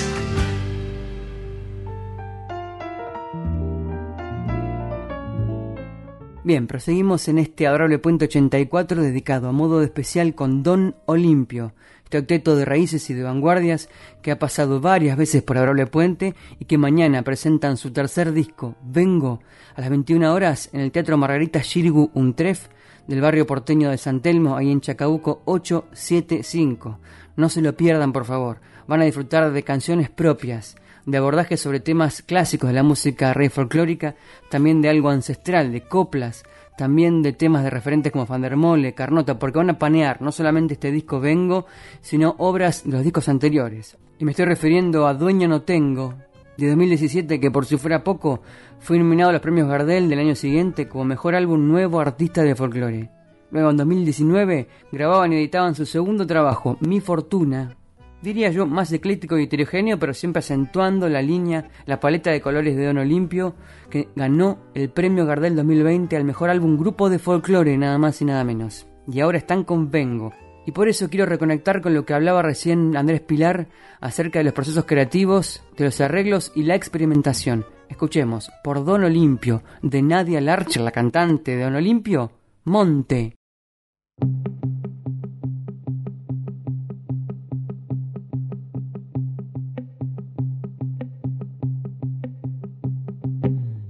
Bien, 6.43 6.67
proseguimos 6.67 7.29
en 7.29 7.37
este 7.37 7.67
Adorable 7.67 7.99
Puente 7.99 8.25
84 8.25 9.03
dedicado 9.03 9.51
a 9.51 9.53
modo 9.53 9.83
especial 9.83 10.35
con 10.35 10.63
Don 10.63 10.97
Olimpio, 11.05 11.75
este 12.05 12.17
octeto 12.17 12.57
de 12.57 12.65
raíces 12.65 13.11
y 13.11 13.15
de 13.15 13.23
vanguardias 13.25 13.91
que 14.23 14.31
ha 14.31 14.39
pasado 14.39 14.81
varias 14.81 15.19
veces 15.19 15.43
por 15.43 15.59
Adorable 15.59 15.87
Puente 15.87 16.35
y 16.59 16.65
que 16.65 16.79
mañana 16.79 17.23
presentan 17.25 17.77
su 17.77 17.93
tercer 17.93 18.33
disco, 18.33 18.75
Vengo, 18.83 19.41
a 19.77 19.83
las 19.83 19.91
21 19.91 20.33
horas 20.33 20.71
en 20.73 20.81
el 20.81 20.93
Teatro 20.93 21.19
Margarita 21.19 21.61
Shirgu 21.61 22.11
Untref 22.15 22.69
del 23.07 23.21
barrio 23.21 23.47
porteño 23.47 23.91
de 23.91 23.99
San 23.99 24.21
Telmo, 24.21 24.57
ahí 24.57 24.71
en 24.71 24.81
Chacabuco 24.81 25.43
875. 25.45 26.99
No 27.37 27.49
se 27.49 27.63
lo 27.63 27.77
pierdan, 27.77 28.13
por 28.13 28.25
favor. 28.25 28.59
Van 28.87 29.01
a 29.01 29.05
disfrutar 29.05 29.53
de 29.53 29.63
canciones 29.63 30.11
propias, 30.11 30.77
de 31.07 31.19
abordajes 31.19 31.61
sobre 31.61 31.81
temas 31.81 32.23
clásicos 32.23 32.69
de 32.69 32.75
la 32.75 32.83
música 32.83 33.35
rey 33.35 33.49
folclórica, 33.49 34.15
también 34.51 34.83
de 34.83 34.89
algo 34.89 35.11
ancestral, 35.11 35.73
de 35.73 35.83
coplas, 35.83 36.45
también 36.77 37.23
de 37.23 37.33
temas 37.33 37.65
de 37.65 37.71
referentes 37.71 38.13
como 38.13 38.27
Fandermole, 38.27 38.95
Carnota, 38.95 39.39
porque 39.39 39.59
van 39.59 39.71
a 39.71 39.79
panear 39.79 40.23
no 40.23 40.33
solamente 40.33 40.75
este 40.75 40.91
disco 40.91 41.21
Vengo, 41.21 41.67
sino 42.01 42.35
obras 42.39 42.85
de 42.85 42.93
los 42.93 43.05
discos 43.05 43.29
anteriores. 43.29 43.97
Y 44.19 44.25
me 44.25 44.33
estoy 44.33 44.47
refiriendo 44.47 45.07
a 45.07 45.15
Dueño 45.15 45.49
No 45.49 45.63
Tengo, 45.63 46.15
de 46.57 46.69
2017 46.69 47.41
que 47.41 47.51
por 47.51 47.67
si 47.67 47.77
fuera 47.77 48.05
poco 48.05 48.43
fue 48.79 48.99
nominado 48.99 49.31
a 49.31 49.33
los 49.33 49.43
premios 49.43 49.69
Gardel 49.69 50.09
del 50.09 50.19
año 50.19 50.35
siguiente 50.35 50.89
como 50.89 51.05
mejor 51.05 51.35
álbum 51.35 51.69
nuevo 51.69 52.01
artista 52.01 52.43
de 52.43 52.55
folclore. 52.55 53.11
Luego 53.51 53.71
en 53.71 53.77
2019 53.77 54.69
grababan 54.91 55.33
y 55.33 55.37
editaban 55.37 55.75
su 55.75 55.85
segundo 55.85 56.27
trabajo, 56.27 56.79
Mi 56.81 57.01
Fortuna, 57.01 57.77
diría 58.23 58.51
yo, 58.51 58.67
más 58.67 58.93
ecléctico 58.93 59.37
y 59.37 59.45
heterogéneo, 59.45 59.99
pero 59.99 60.15
siempre 60.15 60.41
acentuando 60.41 61.09
la 61.09 61.21
línea, 61.21 61.69
la 61.85 62.01
paleta 62.01 62.31
de 62.31 62.41
colores 62.41 62.77
de 62.77 62.87
Don 62.87 62.99
Olimpio, 62.99 63.55
que 63.91 64.09
ganó 64.17 64.59
el 64.75 64.89
premio 64.89 65.27
Gardel 65.27 65.57
2020 65.57 66.17
al 66.17 66.25
mejor 66.25 66.49
álbum 66.49 66.79
grupo 66.79 67.11
de 67.11 67.19
folclore, 67.19 67.77
nada 67.77 67.99
más 67.99 68.23
y 68.23 68.25
nada 68.25 68.45
menos. 68.45 68.87
Y 69.07 69.21
ahora 69.21 69.39
están 69.39 69.65
con 69.65 69.91
Vengo. 69.91 70.33
Y 70.65 70.73
por 70.73 70.89
eso 70.89 71.11
quiero 71.11 71.27
reconectar 71.27 71.81
con 71.81 71.95
lo 71.95 72.05
que 72.05 72.15
hablaba 72.15 72.43
recién 72.43 72.97
Andrés 72.97 73.21
Pilar 73.21 73.69
acerca 74.01 74.39
de 74.39 74.45
los 74.45 74.53
procesos 74.53 74.85
creativos, 74.85 75.63
de 75.77 75.87
los 75.87 76.01
arreglos 76.01 76.53
y 76.55 76.63
la 76.63 76.77
experimentación. 76.77 77.67
Escuchemos, 77.89 78.51
por 78.63 78.85
Don 78.85 79.05
Olimpio, 79.05 79.63
de 79.83 80.03
Nadia 80.03 80.41
Larcher, 80.41 80.83
la 80.83 80.93
cantante 80.93 81.57
de 81.57 81.65
Don 81.65 81.75
Olimpio, 81.75 82.33
Monte. 82.65 83.35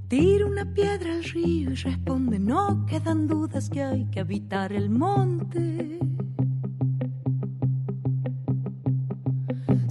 Tira 0.09 0.47
una 0.47 0.75
piedra 0.75 1.13
al 1.13 1.25
río 1.25 1.71
y 1.71 1.75
responde, 1.75 2.39
no 2.39 2.87
quedan 2.87 3.27
dudas 3.27 3.71
que 3.71 3.83
hay 3.83 4.07
que 4.07 4.21
habitar 4.21 4.73
el 4.73 4.91
monte. 4.91 5.99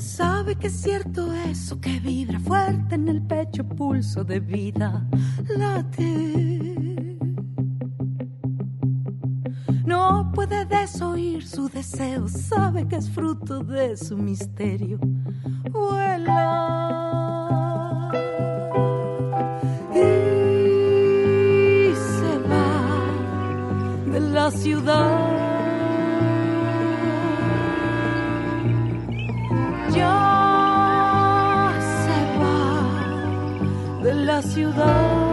Sabe 0.01 0.55
que 0.55 0.67
es 0.67 0.81
cierto 0.81 1.31
eso 1.31 1.79
que 1.79 1.99
vibra 1.99 2.39
fuerte 2.39 2.95
en 2.95 3.07
el 3.07 3.21
pecho, 3.21 3.63
pulso 3.63 4.23
de 4.23 4.39
vida, 4.39 5.07
late. 5.55 7.19
No 9.85 10.31
puede 10.33 10.65
desoír 10.65 11.47
su 11.47 11.69
deseo, 11.69 12.27
sabe 12.27 12.87
que 12.87 12.95
es 12.95 13.11
fruto 13.11 13.63
de 13.63 13.95
su 13.95 14.17
misterio. 14.17 14.97
Vuela. 15.71 16.47
y 19.93 21.93
se 21.93 22.39
va 22.49 24.11
de 24.11 24.19
la 24.19 24.49
ciudad. 24.49 25.40
Ya 30.01 31.73
se 32.01 32.17
va 32.39 32.59
de 34.03 34.13
la 34.25 34.41
ciudad. 34.41 35.30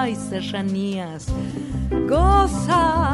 Hay 0.00 0.14
serranías. 0.16 1.26
Goza. 2.08 3.12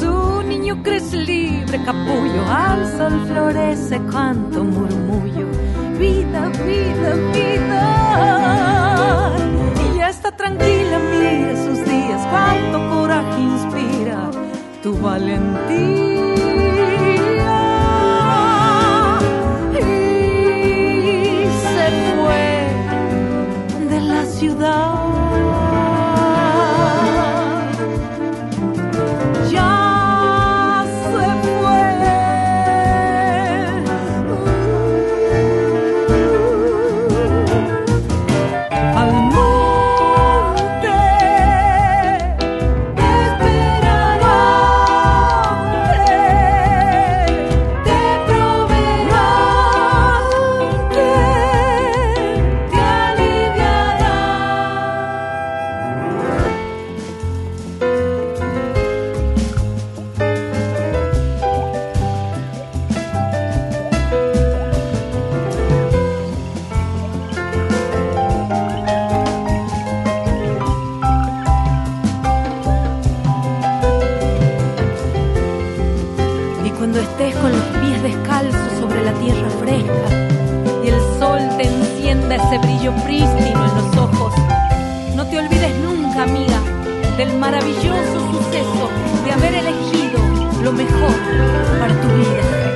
Su 0.00 0.42
niño 0.42 0.82
crece 0.82 1.18
libre, 1.18 1.78
capullo, 1.84 2.42
al 2.48 2.80
sol 2.96 3.20
florece, 3.26 4.00
canto, 4.10 4.64
murmullo. 4.64 5.46
Vida, 5.98 6.50
vida, 6.66 7.10
vida. 7.34 7.84
Y 9.84 9.98
ya 9.98 10.08
está 10.08 10.30
tranquila, 10.34 10.98
mire 11.10 11.56
sus 11.64 11.84
días, 11.84 12.26
cuánto 12.30 12.78
coraje 12.94 13.40
inspira 13.40 14.30
tu 14.82 14.96
valentía. 14.98 16.07
Cuando 76.90 77.00
estés 77.00 77.36
con 77.36 77.52
los 77.52 77.60
pies 77.82 78.02
descalzos 78.02 78.80
sobre 78.80 79.04
la 79.04 79.12
tierra 79.12 79.50
fresca 79.60 80.08
y 80.82 80.88
el 80.88 80.98
sol 81.18 81.38
te 81.58 81.64
encienda 81.64 82.36
ese 82.36 82.56
brillo 82.56 82.94
prístino 83.04 83.66
en 83.66 83.74
los 83.76 83.96
ojos, 83.98 84.32
no 85.14 85.26
te 85.26 85.38
olvides 85.38 85.76
nunca, 85.84 86.22
amiga, 86.22 86.58
del 87.18 87.36
maravilloso 87.36 88.32
suceso 88.32 88.88
de 89.22 89.32
haber 89.32 89.54
elegido 89.56 90.18
lo 90.62 90.72
mejor 90.72 91.12
para 91.78 92.00
tu 92.00 92.08
vida. 92.08 92.67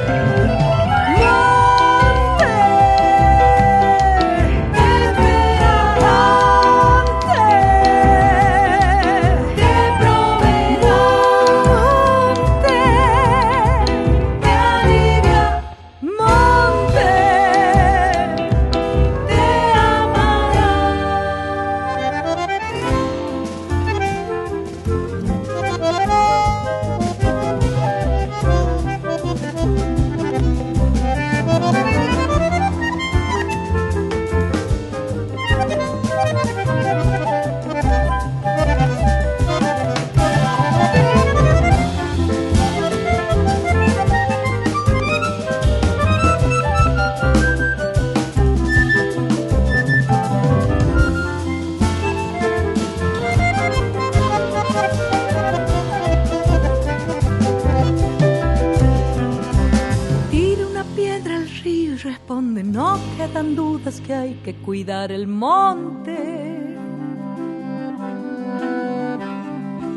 Cuidar 64.83 65.12
el 65.12 65.29
monte. 65.29 66.18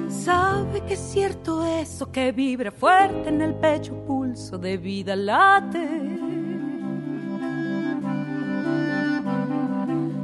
sabe 0.10 0.82
que 0.88 0.93
es 0.93 1.00
cierto 1.00 1.63
eso 1.63 2.12
que 2.12 2.32
vibra 2.32 2.71
fuerte 2.71 3.30
en 3.30 3.41
el 3.41 3.54
pecho, 3.56 3.93
pulso 4.06 4.58
de 4.58 4.78
vida 4.78 5.15
late. 5.15 5.88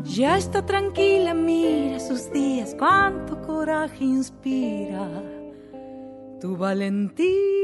Ya 0.03 0.37
está 0.37 0.63
tranquila, 0.63 1.33
mira 1.33 1.99
sus 1.99 2.31
días, 2.31 2.75
cuánto 2.77 3.41
coraje 3.41 4.03
inspira 4.03 5.07
tu 6.39 6.55
valentía. 6.57 7.60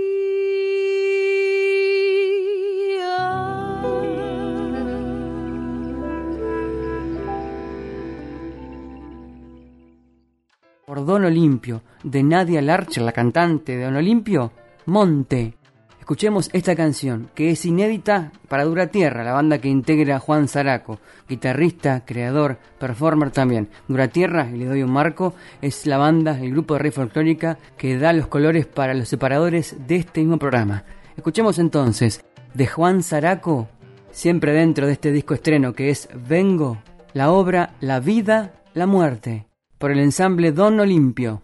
Don 11.08 11.24
Olimpio, 11.24 11.84
de 12.04 12.22
Nadia 12.22 12.62
Larcher, 12.62 13.02
la 13.02 13.14
cantante 13.14 13.78
de 13.78 13.86
Don 13.86 13.96
Olimpio, 13.96 14.52
Monte. 14.88 15.54
Escuchemos 16.02 16.50
esta 16.52 16.76
canción, 16.76 17.30
que 17.34 17.50
es 17.50 17.64
inédita 17.64 18.34
para 18.50 18.66
Dura 18.66 18.88
Tierra, 18.88 19.24
la 19.24 19.32
banda 19.32 19.60
que 19.60 19.70
integra 19.70 20.20
Juan 20.20 20.50
Zaraco, 20.50 21.00
guitarrista, 21.30 22.04
creador, 22.04 22.58
performer 22.78 23.32
también. 23.32 23.70
Dura 23.88 24.10
Tierra, 24.10 24.50
y 24.54 24.58
le 24.58 24.66
doy 24.66 24.84
un 24.84 24.92
marco, 24.92 25.34
es 25.62 25.86
la 25.86 25.96
banda, 25.96 26.38
el 26.42 26.52
grupo 26.52 26.74
de 26.74 26.82
rey 26.82 26.92
folclórica 26.92 27.58
que 27.78 27.98
da 27.98 28.12
los 28.12 28.28
colores 28.28 28.66
para 28.66 28.94
los 28.94 29.08
separadores 29.08 29.78
de 29.88 29.96
este 29.96 30.20
mismo 30.20 30.38
programa. 30.38 30.84
Escuchemos 31.16 31.58
entonces, 31.58 32.26
de 32.54 32.68
Juan 32.68 33.02
Zaraco, 33.02 33.70
siempre 34.12 34.52
dentro 34.52 34.88
de 34.88 34.92
este 34.92 35.14
disco 35.14 35.36
estreno 35.36 35.72
que 35.72 35.90
es 35.90 36.10
Vengo, 36.28 36.80
la 37.14 37.32
obra 37.32 37.76
La 37.80 38.02
vida, 38.02 38.56
la 38.74 38.88
muerte 38.88 39.47
por 39.78 39.92
el 39.92 40.00
ensamble 40.00 40.52
Don 40.52 40.80
Olimpio. 40.80 41.42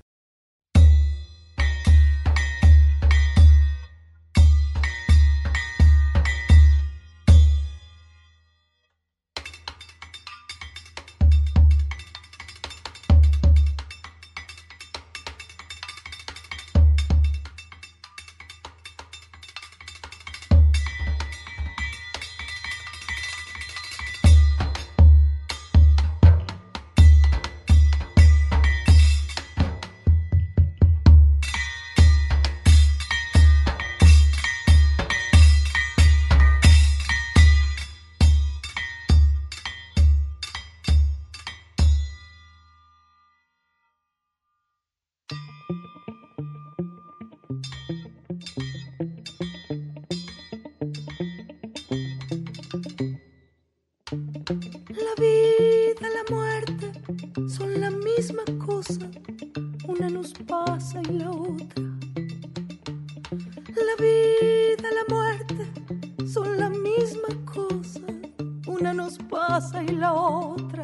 y 69.53 69.91
la 69.91 70.13
otra. 70.13 70.83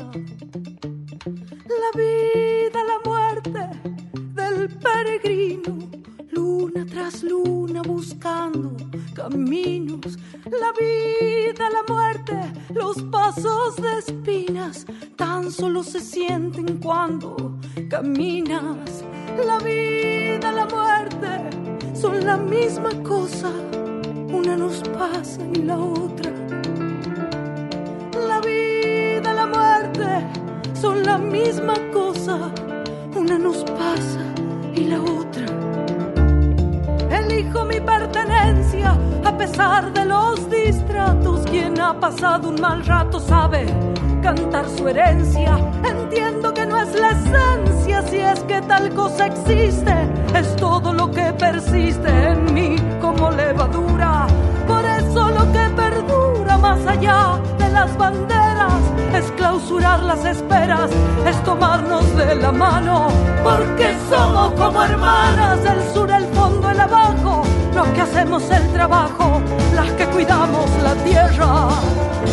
La 1.65 1.91
vida, 1.95 2.79
la 2.83 2.99
muerte 3.03 3.67
del 4.35 4.69
peregrino, 4.69 5.89
luna 6.29 6.85
tras 6.85 7.23
luna 7.23 7.81
buscando 7.81 8.77
caminos. 9.15 10.19
La 10.45 10.71
vida, 10.79 11.67
la 11.71 11.83
muerte, 11.91 12.39
los 12.75 13.01
pasos 13.01 13.75
de 13.77 13.97
espinas, 13.97 14.85
tan 15.15 15.51
solo 15.51 15.81
se 15.81 15.99
sienten 15.99 16.77
cuando 16.77 17.57
caminas. 17.89 19.03
La 19.47 19.57
vida, 19.57 20.51
la 20.51 20.67
muerte 20.67 21.97
son 21.99 22.23
la 22.23 22.37
misma 22.37 22.91
cosa, 23.01 23.51
una 24.31 24.55
nos 24.55 24.77
pasa 24.89 25.41
y 25.55 25.63
la 25.63 25.79
otra 25.79 25.98
cosa 48.89 49.27
existe, 49.27 49.93
es 50.35 50.55
todo 50.55 50.93
lo 50.93 51.09
que 51.11 51.33
persiste 51.33 52.09
en 52.09 52.53
mí 52.53 52.75
como 53.01 53.31
levadura. 53.31 54.27
Por 54.67 54.85
eso 54.85 55.29
lo 55.29 55.51
que 55.51 55.69
perdura 55.75 56.57
más 56.57 56.85
allá 56.85 57.39
de 57.57 57.69
las 57.69 57.97
banderas 57.97 58.81
es 59.13 59.31
clausurar 59.31 60.01
las 60.03 60.23
esperas, 60.25 60.91
es 61.25 61.43
tomarnos 61.43 62.15
de 62.15 62.35
la 62.35 62.51
mano, 62.51 63.07
porque 63.43 63.95
somos 64.09 64.53
como 64.53 64.83
hermanas, 64.83 65.63
del 65.63 65.81
sur, 65.93 66.09
el 66.11 66.25
fondo, 66.27 66.69
el 66.69 66.79
abajo, 66.79 67.43
los 67.75 67.87
que 67.89 68.01
hacemos 68.01 68.43
el 68.51 68.67
trabajo, 68.73 69.41
las 69.75 69.91
que 69.93 70.05
cuidamos 70.07 70.69
la 70.83 70.93
tierra, 71.03 71.69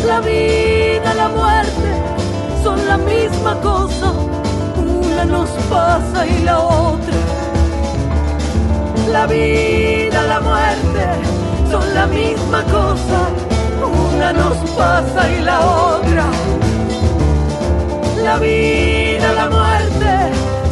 la 0.05 0.19
vida, 0.19 1.13
la 1.15 1.29
muerte, 1.29 1.89
son 2.63 2.87
la 2.87 2.97
misma 2.97 3.55
cosa 3.61 4.13
nos 5.27 5.49
pasa 5.69 6.25
y 6.25 6.43
la 6.43 6.59
otra. 6.59 7.13
La 9.11 9.25
vida, 9.27 10.23
la 10.23 10.39
muerte 10.39 11.05
son 11.71 11.93
la 11.93 12.07
misma 12.07 12.63
cosa, 12.63 13.19
una 14.15 14.33
nos 14.33 14.57
pasa 14.71 15.29
y 15.29 15.41
la 15.41 15.59
otra. 15.59 16.25
La 18.23 18.37
vida, 18.37 19.33
la 19.33 19.49
muerte 19.49 20.11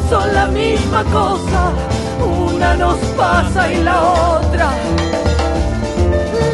son 0.10 0.34
la 0.34 0.48
misma 0.48 1.04
cosa, 1.06 1.72
una 2.22 2.76
nos 2.76 2.98
pasa 3.18 3.72
y 3.72 3.84
la 3.84 4.02
otra. 4.02 4.70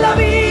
La 0.01 0.13
vida 0.15 0.50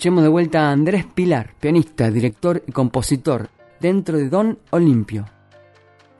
Escuchemos 0.00 0.22
de 0.22 0.30
vuelta 0.30 0.60
a 0.60 0.72
Andrés 0.72 1.04
Pilar, 1.14 1.52
pianista, 1.60 2.10
director 2.10 2.64
y 2.66 2.72
compositor, 2.72 3.50
dentro 3.80 4.16
de 4.16 4.30
Don 4.30 4.58
Olimpio. 4.70 5.26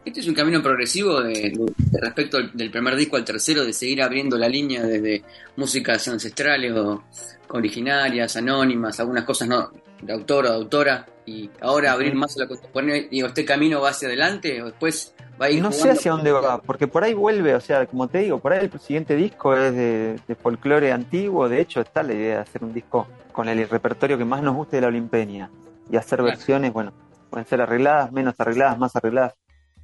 Este 0.05 0.21
es 0.21 0.29
un 0.29 0.35
camino 0.35 0.63
progresivo 0.63 1.23
de, 1.23 1.51
respecto 1.95 2.43
del 2.53 2.71
primer 2.71 2.95
disco 2.95 3.17
al 3.17 3.25
tercero, 3.25 3.65
de 3.65 3.73
seguir 3.73 4.03
abriendo 4.03 4.37
la 4.37 4.51
línea 4.51 4.83
desde 4.83 5.25
músicas 5.57 6.07
ancestrales 6.09 6.73
o 6.73 7.05
originarias, 7.49 8.37
anónimas, 8.37 9.01
algunas 9.01 9.25
cosas 9.25 9.49
no, 9.49 9.73
de 10.03 10.13
autor 10.13 10.45
o 10.45 10.51
de 10.51 10.57
autora, 10.57 11.07
y 11.25 11.49
ahora 11.63 11.93
abrir 11.93 12.15
más 12.15 12.37
a 12.37 12.41
la 12.41 12.49
contemporánea. 12.49 13.09
Digo, 13.11 13.29
¿este 13.29 13.47
camino 13.47 13.81
va 13.81 13.89
hacia 13.89 14.09
adelante 14.09 14.61
o 14.61 14.67
después 14.67 15.15
va 15.41 15.47
a 15.47 15.51
ir 15.51 15.63
No 15.63 15.73
sé 15.73 15.91
hacia 15.91 16.13
dónde 16.13 16.33
va, 16.33 16.61
porque 16.61 16.87
por 16.87 17.03
ahí 17.05 17.15
vuelve, 17.15 17.55
o 17.55 17.61
sea, 17.61 17.87
como 17.87 18.09
te 18.09 18.19
digo, 18.19 18.39
por 18.39 18.53
ahí 18.53 18.69
el 18.73 18.81
siguiente 18.81 19.17
disco 19.17 19.57
es 19.57 19.75
de, 19.75 20.19
de 20.27 20.35
folclore 20.35 20.93
antiguo, 20.93 21.49
de 21.49 21.61
hecho 21.61 21.81
está 21.81 22.03
la 22.03 22.13
idea 22.13 22.37
de 22.37 22.43
hacer 22.43 22.63
un 22.65 22.73
disco 22.75 23.07
con 23.33 23.49
el 23.49 23.69
repertorio 23.69 24.19
que 24.19 24.25
más 24.25 24.43
nos 24.43 24.55
guste 24.55 24.77
de 24.77 24.83
la 24.83 24.89
Olimpeña 24.89 25.51
y 25.91 25.97
hacer 25.97 26.23
versiones, 26.23 26.73
bueno, 26.73 26.93
pueden 27.31 27.47
ser 27.47 27.61
arregladas, 27.61 28.13
menos 28.13 28.35
arregladas, 28.39 28.79
más 28.79 28.95
arregladas. 28.97 29.35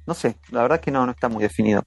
No 0.05 0.13
sé, 0.13 0.37
la 0.51 0.61
verdad 0.61 0.79
que 0.79 0.91
no, 0.91 1.05
no 1.05 1.11
está 1.11 1.27
muy 1.27 1.43
definido. 1.43 1.83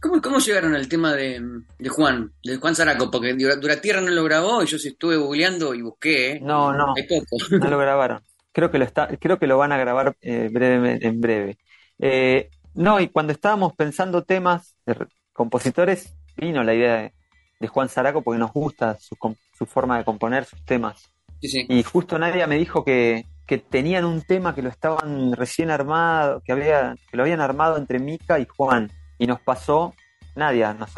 ¿Cómo, 0.00 0.20
¿Cómo 0.20 0.38
llegaron 0.38 0.74
al 0.74 0.88
tema 0.88 1.14
de, 1.14 1.40
de 1.78 1.88
Juan, 1.88 2.32
de 2.42 2.56
Juan 2.56 2.74
Zaraco? 2.74 3.10
Porque 3.10 3.32
Dura, 3.34 3.56
Duratierra 3.56 4.00
no 4.00 4.10
lo 4.10 4.22
grabó 4.24 4.62
y 4.62 4.66
yo 4.66 4.76
sí 4.78 4.88
estuve 4.88 5.16
googleando 5.16 5.72
y 5.74 5.82
busqué, 5.82 6.32
¿eh? 6.32 6.40
No, 6.42 6.72
no, 6.72 6.94
poco. 7.08 7.36
no 7.58 7.70
lo 7.70 7.78
grabaron. 7.78 8.20
Creo 8.52 8.70
que 8.70 8.78
lo 8.78 8.84
está, 8.84 9.08
creo 9.18 9.38
que 9.38 9.46
lo 9.46 9.56
van 9.56 9.72
a 9.72 9.78
grabar 9.78 10.16
eh, 10.20 10.48
breve- 10.52 10.98
en 11.00 11.20
breve. 11.20 11.58
Eh, 11.98 12.50
no, 12.74 13.00
y 13.00 13.08
cuando 13.08 13.32
estábamos 13.32 13.74
pensando 13.74 14.22
temas 14.24 14.76
de 14.86 14.94
re- 14.94 15.08
compositores, 15.32 16.14
vino 16.36 16.62
la 16.62 16.74
idea 16.74 16.96
de, 16.96 17.14
de 17.60 17.68
Juan 17.68 17.88
Zaraco 17.88 18.22
porque 18.22 18.38
nos 18.38 18.52
gusta 18.52 18.98
su, 18.98 19.16
su 19.56 19.66
forma 19.66 19.98
de 19.98 20.04
componer 20.04 20.44
sus 20.44 20.64
temas. 20.64 21.10
Sí, 21.40 21.48
sí. 21.48 21.66
Y 21.68 21.82
justo 21.82 22.18
Nadia 22.18 22.46
me 22.46 22.56
dijo 22.56 22.84
que, 22.84 23.26
que 23.46 23.58
tenían 23.58 24.04
un 24.04 24.22
tema 24.22 24.54
que 24.54 24.62
lo 24.62 24.68
estaban 24.68 25.32
recién 25.32 25.70
armado, 25.70 26.42
que 26.44 26.52
había, 26.52 26.96
que 27.10 27.16
lo 27.16 27.22
habían 27.22 27.40
armado 27.40 27.76
entre 27.76 27.98
Mica 27.98 28.38
y 28.38 28.46
Juan. 28.46 28.90
Y 29.18 29.26
nos 29.26 29.40
pasó, 29.40 29.94
Nadia 30.34 30.74
nos, 30.74 30.90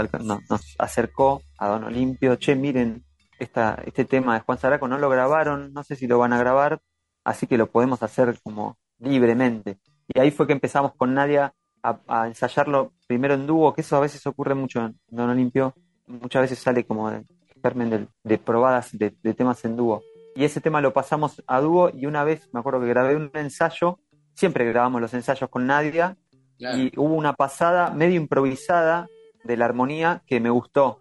nos 0.48 0.76
acercó 0.78 1.42
a 1.58 1.68
Don 1.68 1.84
Olimpio, 1.84 2.36
che, 2.36 2.54
miren, 2.54 3.04
esta, 3.38 3.82
este 3.84 4.04
tema 4.04 4.34
de 4.34 4.40
Juan 4.40 4.58
Zaraco 4.58 4.88
no 4.88 4.98
lo 4.98 5.10
grabaron, 5.10 5.72
no 5.72 5.82
sé 5.84 5.96
si 5.96 6.06
lo 6.06 6.18
van 6.18 6.32
a 6.32 6.38
grabar, 6.38 6.80
así 7.24 7.46
que 7.46 7.58
lo 7.58 7.70
podemos 7.70 8.02
hacer 8.02 8.38
como 8.42 8.78
libremente. 8.98 9.78
Y 10.08 10.20
ahí 10.20 10.30
fue 10.30 10.46
que 10.46 10.52
empezamos 10.52 10.94
con 10.94 11.12
Nadia 11.12 11.52
a, 11.88 11.98
a 12.22 12.26
ensayarlo 12.26 12.92
primero 13.06 13.34
en 13.34 13.46
dúo, 13.46 13.72
que 13.74 13.80
eso 13.82 13.96
a 13.96 14.00
veces 14.00 14.26
ocurre 14.26 14.54
mucho 14.54 14.80
en 14.84 14.98
Don 15.08 15.30
Olimpio, 15.30 15.74
muchas 16.06 16.42
veces 16.42 16.58
sale 16.58 16.84
como 16.84 17.10
de 17.10 17.24
germen 17.62 17.90
de, 17.90 18.06
de 18.24 18.38
probadas 18.38 18.96
de, 18.96 19.14
de 19.22 19.34
temas 19.34 19.64
en 19.64 19.76
dúo. 19.76 20.02
Y 20.34 20.44
ese 20.44 20.60
tema 20.60 20.80
lo 20.80 20.92
pasamos 20.92 21.42
a 21.46 21.60
dúo 21.60 21.90
y 21.94 22.06
una 22.06 22.22
vez 22.24 22.48
me 22.52 22.60
acuerdo 22.60 22.80
que 22.80 22.86
grabé 22.88 23.16
un 23.16 23.30
ensayo, 23.34 23.98
siempre 24.34 24.64
grabamos 24.66 25.00
los 25.00 25.14
ensayos 25.14 25.48
con 25.50 25.66
Nadia, 25.66 26.16
Claro. 26.58 26.78
y 26.78 26.90
hubo 26.96 27.14
una 27.14 27.34
pasada 27.34 27.90
medio 27.90 28.16
improvisada 28.16 29.08
de 29.44 29.56
la 29.58 29.66
armonía 29.66 30.22
que 30.26 30.40
me 30.40 30.48
gustó. 30.48 31.00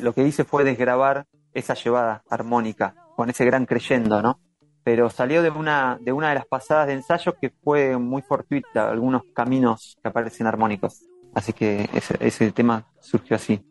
Lo 0.00 0.12
que 0.12 0.22
hice 0.22 0.44
fue 0.44 0.62
desgrabar 0.62 1.26
esa 1.52 1.74
llevada 1.74 2.22
armónica 2.30 2.94
con 3.16 3.28
ese 3.28 3.44
gran 3.44 3.66
creyendo, 3.66 4.22
¿no? 4.22 4.38
Pero 4.84 5.10
salió 5.10 5.42
de 5.42 5.50
una 5.50 5.98
de 6.00 6.12
una 6.12 6.28
de 6.28 6.34
las 6.36 6.46
pasadas 6.46 6.86
de 6.86 6.92
ensayo 6.92 7.34
que 7.40 7.50
fue 7.50 7.96
muy 7.98 8.22
fortuita, 8.22 8.90
algunos 8.90 9.22
caminos 9.34 9.96
que 10.02 10.08
aparecen 10.08 10.46
armónicos. 10.46 11.02
Así 11.34 11.52
que 11.52 11.88
ese, 11.94 12.16
ese 12.20 12.52
tema 12.52 12.84
surgió 13.00 13.36
así. 13.36 13.64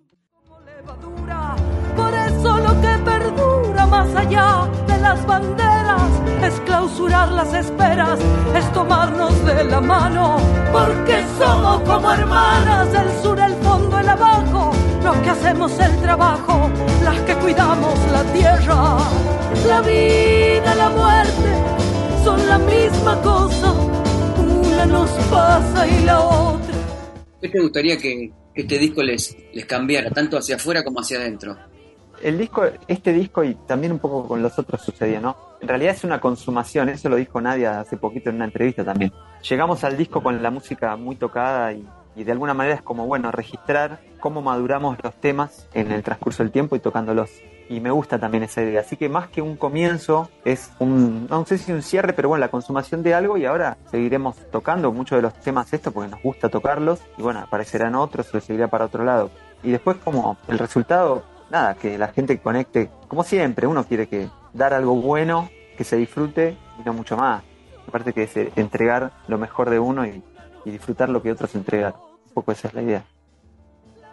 Por 1.95 2.13
eso 2.13 2.57
lo 2.57 2.81
que 2.81 2.97
perdura 3.05 3.85
más 3.85 4.15
allá 4.15 4.67
de 4.87 4.97
las 4.97 5.25
banderas 5.25 6.23
es 6.43 6.59
clausurar 6.61 7.31
las 7.31 7.53
esperas, 7.53 8.19
es 8.55 8.71
tomarnos 8.73 9.45
de 9.45 9.63
la 9.63 9.79
mano, 9.79 10.37
porque 10.73 11.23
somos 11.37 11.81
como 11.81 12.11
hermanas, 12.11 12.93
el 12.93 13.21
sur, 13.21 13.39
el 13.39 13.53
fondo, 13.63 13.99
el 13.99 14.09
abajo, 14.09 14.72
los 15.03 15.17
que 15.17 15.29
hacemos 15.29 15.77
el 15.79 16.01
trabajo, 16.01 16.69
las 17.03 17.19
que 17.21 17.35
cuidamos 17.35 17.99
la 18.11 18.23
tierra. 18.31 18.97
La 19.67 19.81
vida, 19.81 20.75
la 20.75 20.89
muerte 20.89 22.23
son 22.23 22.47
la 22.47 22.57
misma 22.57 23.21
cosa, 23.21 23.73
una 24.39 24.85
nos 24.85 25.11
pasa 25.29 25.87
y 25.87 26.05
la 26.05 26.19
otra. 26.19 26.75
¿Qué 27.41 27.49
te 27.49 27.59
gustaría 27.59 27.97
que, 27.97 28.31
que 28.55 28.61
este 28.61 28.77
disco 28.79 29.03
les, 29.03 29.35
les 29.53 29.65
cambiara, 29.65 30.09
tanto 30.09 30.37
hacia 30.37 30.55
afuera 30.55 30.83
como 30.83 31.01
hacia 31.01 31.17
adentro? 31.17 31.57
El 32.21 32.37
disco, 32.37 32.63
este 32.87 33.11
disco 33.11 33.43
y 33.43 33.55
también 33.67 33.91
un 33.91 33.99
poco 33.99 34.25
con 34.25 34.41
los 34.41 34.57
otros 34.57 34.81
sucedió, 34.81 35.19
¿no? 35.19 35.35
En 35.59 35.67
realidad 35.67 35.93
es 35.93 36.05
una 36.05 36.21
consumación, 36.21 36.87
eso 36.87 37.09
lo 37.09 37.17
dijo 37.17 37.41
Nadia 37.41 37.81
hace 37.81 37.97
poquito 37.97 38.29
en 38.29 38.37
una 38.37 38.45
entrevista 38.45 38.85
también. 38.85 39.11
Llegamos 39.47 39.83
al 39.83 39.97
disco 39.97 40.23
con 40.23 40.41
la 40.41 40.49
música 40.49 40.95
muy 40.95 41.17
tocada 41.17 41.73
y, 41.73 41.85
y 42.15 42.23
de 42.23 42.31
alguna 42.31 42.53
manera 42.53 42.75
es 42.75 42.81
como, 42.81 43.07
bueno, 43.07 43.31
registrar 43.31 43.99
cómo 44.19 44.41
maduramos 44.41 44.97
los 45.03 45.15
temas 45.15 45.67
en 45.73 45.91
el 45.91 46.03
transcurso 46.03 46.43
del 46.43 46.51
tiempo 46.51 46.75
y 46.75 46.79
tocándolos. 46.79 47.29
Y 47.69 47.79
me 47.79 47.91
gusta 47.91 48.19
también 48.19 48.43
esa 48.43 48.61
idea. 48.61 48.81
Así 48.81 48.97
que 48.97 49.09
más 49.09 49.29
que 49.29 49.41
un 49.41 49.55
comienzo, 49.55 50.29
es 50.45 50.71
un, 50.79 51.27
no 51.27 51.45
sé 51.45 51.57
si 51.57 51.71
un 51.71 51.81
cierre, 51.81 52.13
pero 52.13 52.29
bueno, 52.29 52.41
la 52.41 52.49
consumación 52.51 53.03
de 53.03 53.13
algo 53.13 53.37
y 53.37 53.45
ahora 53.45 53.77
seguiremos 53.89 54.35
tocando 54.51 54.91
muchos 54.91 55.17
de 55.17 55.23
los 55.23 55.33
temas 55.39 55.73
esto 55.73 55.91
porque 55.91 56.11
nos 56.11 56.21
gusta 56.21 56.49
tocarlos 56.49 56.99
y 57.17 57.21
bueno, 57.21 57.39
aparecerán 57.39 57.95
otros 57.95 58.33
o 58.33 58.39
seguirá 58.39 58.67
para 58.67 58.85
otro 58.85 59.03
lado. 59.03 59.31
Y 59.63 59.71
después 59.71 59.97
como 60.03 60.37
el 60.47 60.59
resultado, 60.59 61.23
nada, 61.49 61.75
que 61.75 61.97
la 61.97 62.09
gente 62.09 62.37
conecte, 62.39 62.89
como 63.07 63.23
siempre, 63.23 63.65
uno 63.65 63.85
quiere 63.85 64.07
que 64.07 64.29
dar 64.53 64.73
algo 64.73 64.95
bueno, 64.95 65.49
que 65.77 65.83
se 65.83 65.95
disfrute 65.95 66.57
y 66.79 66.83
no 66.83 66.93
mucho 66.93 67.17
más. 67.17 67.43
Aparte 67.87 68.13
que 68.13 68.23
es 68.23 68.37
eh, 68.37 68.51
entregar 68.55 69.11
lo 69.27 69.37
mejor 69.37 69.69
de 69.69 69.79
uno 69.79 70.05
y, 70.05 70.23
y 70.65 70.71
disfrutar 70.71 71.09
lo 71.09 71.21
que 71.21 71.31
otros 71.31 71.53
entregan. 71.55 71.93
Un 72.27 72.33
poco 72.33 72.51
esa 72.51 72.67
es 72.67 72.73
la 72.73 72.81
idea. 72.81 73.05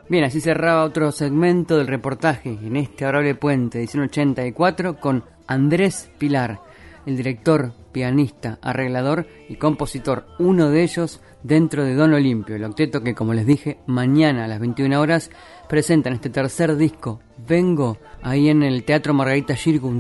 Bien, 0.09 0.25
así 0.25 0.41
cerraba 0.41 0.85
otro 0.85 1.13
segmento 1.13 1.79
del 1.79 1.87
reportaje 1.87 2.51
en 2.51 2.77
este 2.77 3.05
adorable 3.05 3.37
puente, 3.37 3.79
edición 3.79 4.03
84, 4.05 4.99
con 4.99 5.25
Andrés 5.47 6.11
Pilar, 6.19 6.61
el 7.07 7.17
director, 7.17 7.73
pianista, 7.93 8.59
arreglador 8.61 9.27
y 9.49 9.55
compositor, 9.55 10.27
uno 10.41 10.71
de 10.71 10.83
ellos 10.83 11.21
dentro 11.45 11.85
de 11.85 11.95
Don 11.95 12.13
Olimpio, 12.13 12.57
el 12.57 12.65
octeto 12.65 13.03
que, 13.03 13.15
como 13.15 13.35
les 13.35 13.47
dije, 13.47 13.79
mañana 13.87 14.47
a 14.47 14.49
las 14.49 14.59
21 14.59 15.01
horas 15.01 15.31
presentan 15.69 16.15
este 16.15 16.29
tercer 16.29 16.77
disco, 16.77 17.21
Vengo, 17.49 17.99
ahí 18.21 18.49
en 18.49 18.65
el 18.65 18.83
Teatro 18.85 19.15
Margarita 19.15 19.55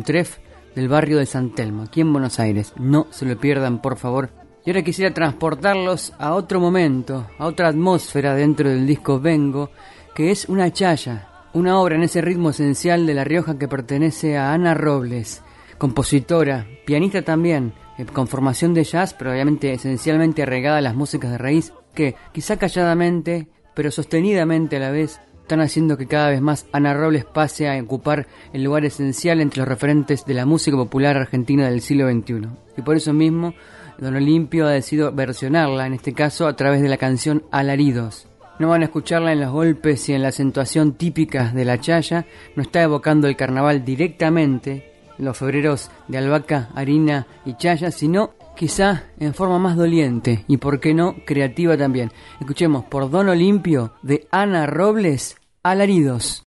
Tref 0.05 0.39
del 0.75 0.89
barrio 0.89 1.19
de 1.19 1.27
San 1.27 1.55
Telmo, 1.55 1.85
aquí 1.85 2.01
en 2.01 2.13
Buenos 2.13 2.41
Aires. 2.41 2.73
No 2.77 3.07
se 3.11 3.27
lo 3.27 3.39
pierdan, 3.39 3.81
por 3.81 3.97
favor. 3.97 4.39
Y 4.65 4.71
ahora 4.71 4.83
quisiera 4.83 5.15
transportarlos 5.15 6.13
a 6.19 6.35
otro 6.35 6.61
momento, 6.61 7.27
a 7.39 7.47
otra 7.47 7.69
atmósfera 7.69 8.35
dentro 8.35 8.69
del 8.69 8.87
disco 8.87 9.19
Vengo, 9.19 9.71
que 10.15 10.31
es 10.31 10.49
una 10.49 10.71
chaya, 10.71 11.29
una 11.55 11.81
obra 11.81 11.97
en 11.97 12.03
ese 12.03 12.21
ritmo 12.21 12.51
esencial 12.51 13.07
de 13.07 13.15
La 13.15 13.25
Rioja 13.25 13.59
que 13.59 13.69
pertenece 13.69 14.37
a 14.37 14.53
Ana 14.53 14.75
Robles, 14.75 15.43
compositora, 15.79 16.67
pianista 16.85 17.23
también, 17.23 17.73
eh, 17.97 18.05
con 18.05 18.29
formación 18.29 18.75
de 18.75 18.85
jazz, 18.85 19.15
pero 19.15 19.33
obviamente 19.33 19.73
esencialmente 19.73 20.43
arraigada 20.43 20.79
a 20.79 20.83
las 20.83 20.95
músicas 20.95 21.31
de 21.31 21.39
raíz, 21.39 21.73
que 21.95 22.15
quizá 22.33 22.59
calladamente, 22.59 23.49
pero 23.75 23.91
sostenidamente 23.91 24.77
a 24.77 24.81
la 24.81 24.91
vez, 24.91 25.21
están 25.51 25.63
haciendo 25.63 25.97
que 25.97 26.07
cada 26.07 26.31
vez 26.31 26.41
más 26.41 26.67
Ana 26.71 26.95
Robles 26.95 27.25
pase 27.25 27.69
a 27.69 27.83
ocupar 27.83 28.29
el 28.53 28.63
lugar 28.63 28.85
esencial 28.85 29.41
entre 29.41 29.59
los 29.59 29.69
referentes 29.69 30.25
de 30.25 30.35
la 30.35 30.47
música 30.47 30.77
popular 30.77 31.17
argentina 31.17 31.69
del 31.69 31.81
siglo 31.81 32.09
XXI. 32.09 32.47
Y 32.77 32.83
por 32.83 32.95
eso 32.95 33.13
mismo, 33.13 33.53
Don 34.01 34.17
Olimpio 34.17 34.67
ha 34.67 34.71
decidido 34.71 35.13
versionarla, 35.13 35.87
en 35.87 35.93
este 35.93 36.15
caso 36.15 36.47
a 36.47 36.57
través 36.57 36.81
de 36.81 36.89
la 36.89 36.97
canción 36.97 37.45
Alaridos. 37.51 38.27
No 38.59 38.69
van 38.69 38.81
a 38.81 38.87
escucharla 38.87 39.33
en 39.33 39.41
los 39.41 39.53
golpes 39.53 40.09
y 40.09 40.15
en 40.15 40.23
la 40.23 40.29
acentuación 40.29 40.95
típicas 40.95 41.55
de 41.55 41.67
la 41.67 41.79
chaya, 41.79 42.27
no 42.57 42.63
está 42.63 42.83
evocando 42.83 43.29
el 43.29 43.37
carnaval 43.37 43.85
directamente, 43.85 44.91
los 45.19 45.37
febreros 45.37 45.91
de 46.09 46.17
albahaca, 46.17 46.71
harina 46.75 47.27
y 47.45 47.57
chaya, 47.57 47.91
sino 47.91 48.33
quizá 48.57 49.05
en 49.19 49.35
forma 49.35 49.59
más 49.59 49.77
doliente 49.77 50.45
y, 50.49 50.57
por 50.57 50.81
qué 50.81 50.95
no, 50.95 51.17
creativa 51.27 51.77
también. 51.77 52.11
Escuchemos 52.41 52.85
por 52.85 53.11
Don 53.11 53.29
Olimpio 53.29 53.93
de 54.03 54.27
Ana 54.31 54.67
Robles, 54.67 55.37
Alaridos. 55.63 56.45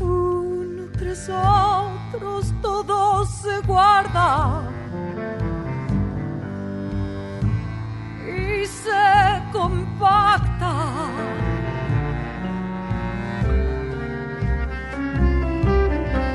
Uno 0.00 0.84
tras 0.96 1.28
otros, 1.28 2.52
todos 2.62 3.28
se 3.28 3.60
guardan 3.66 4.68
y 8.26 8.66
se 8.66 9.42
compacta. 9.52 10.74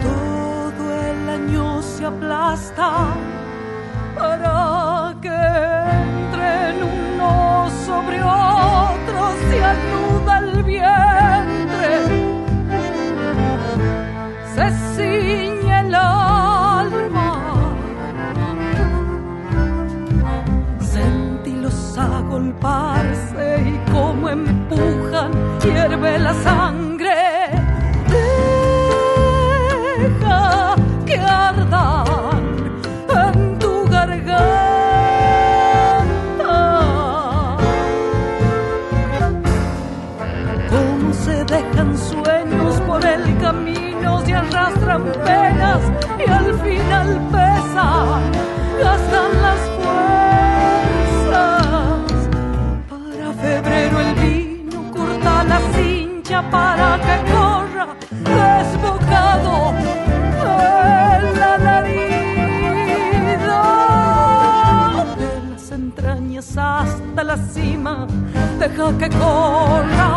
Todo 0.01 0.93
el 0.93 1.29
año 1.29 1.81
se 1.81 2.05
aplasta 2.05 3.12
hierve 25.63 26.19
la 26.19 26.33
sangre. 26.33 26.52
Deja 68.73 68.97
que 68.97 69.09
corra. 69.09 70.12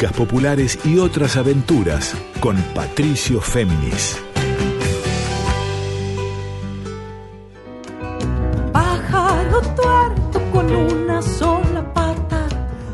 Músicas 0.00 0.16
populares 0.16 0.78
y 0.86 0.96
otras 0.96 1.36
aventuras 1.36 2.16
con 2.40 2.56
Patricio 2.74 3.38
Féminis. 3.38 4.18
Pájaro 8.72 9.60
tuerto 9.60 10.40
con 10.52 10.74
una 10.74 11.20
sola 11.20 11.92
pata. 11.92 12.48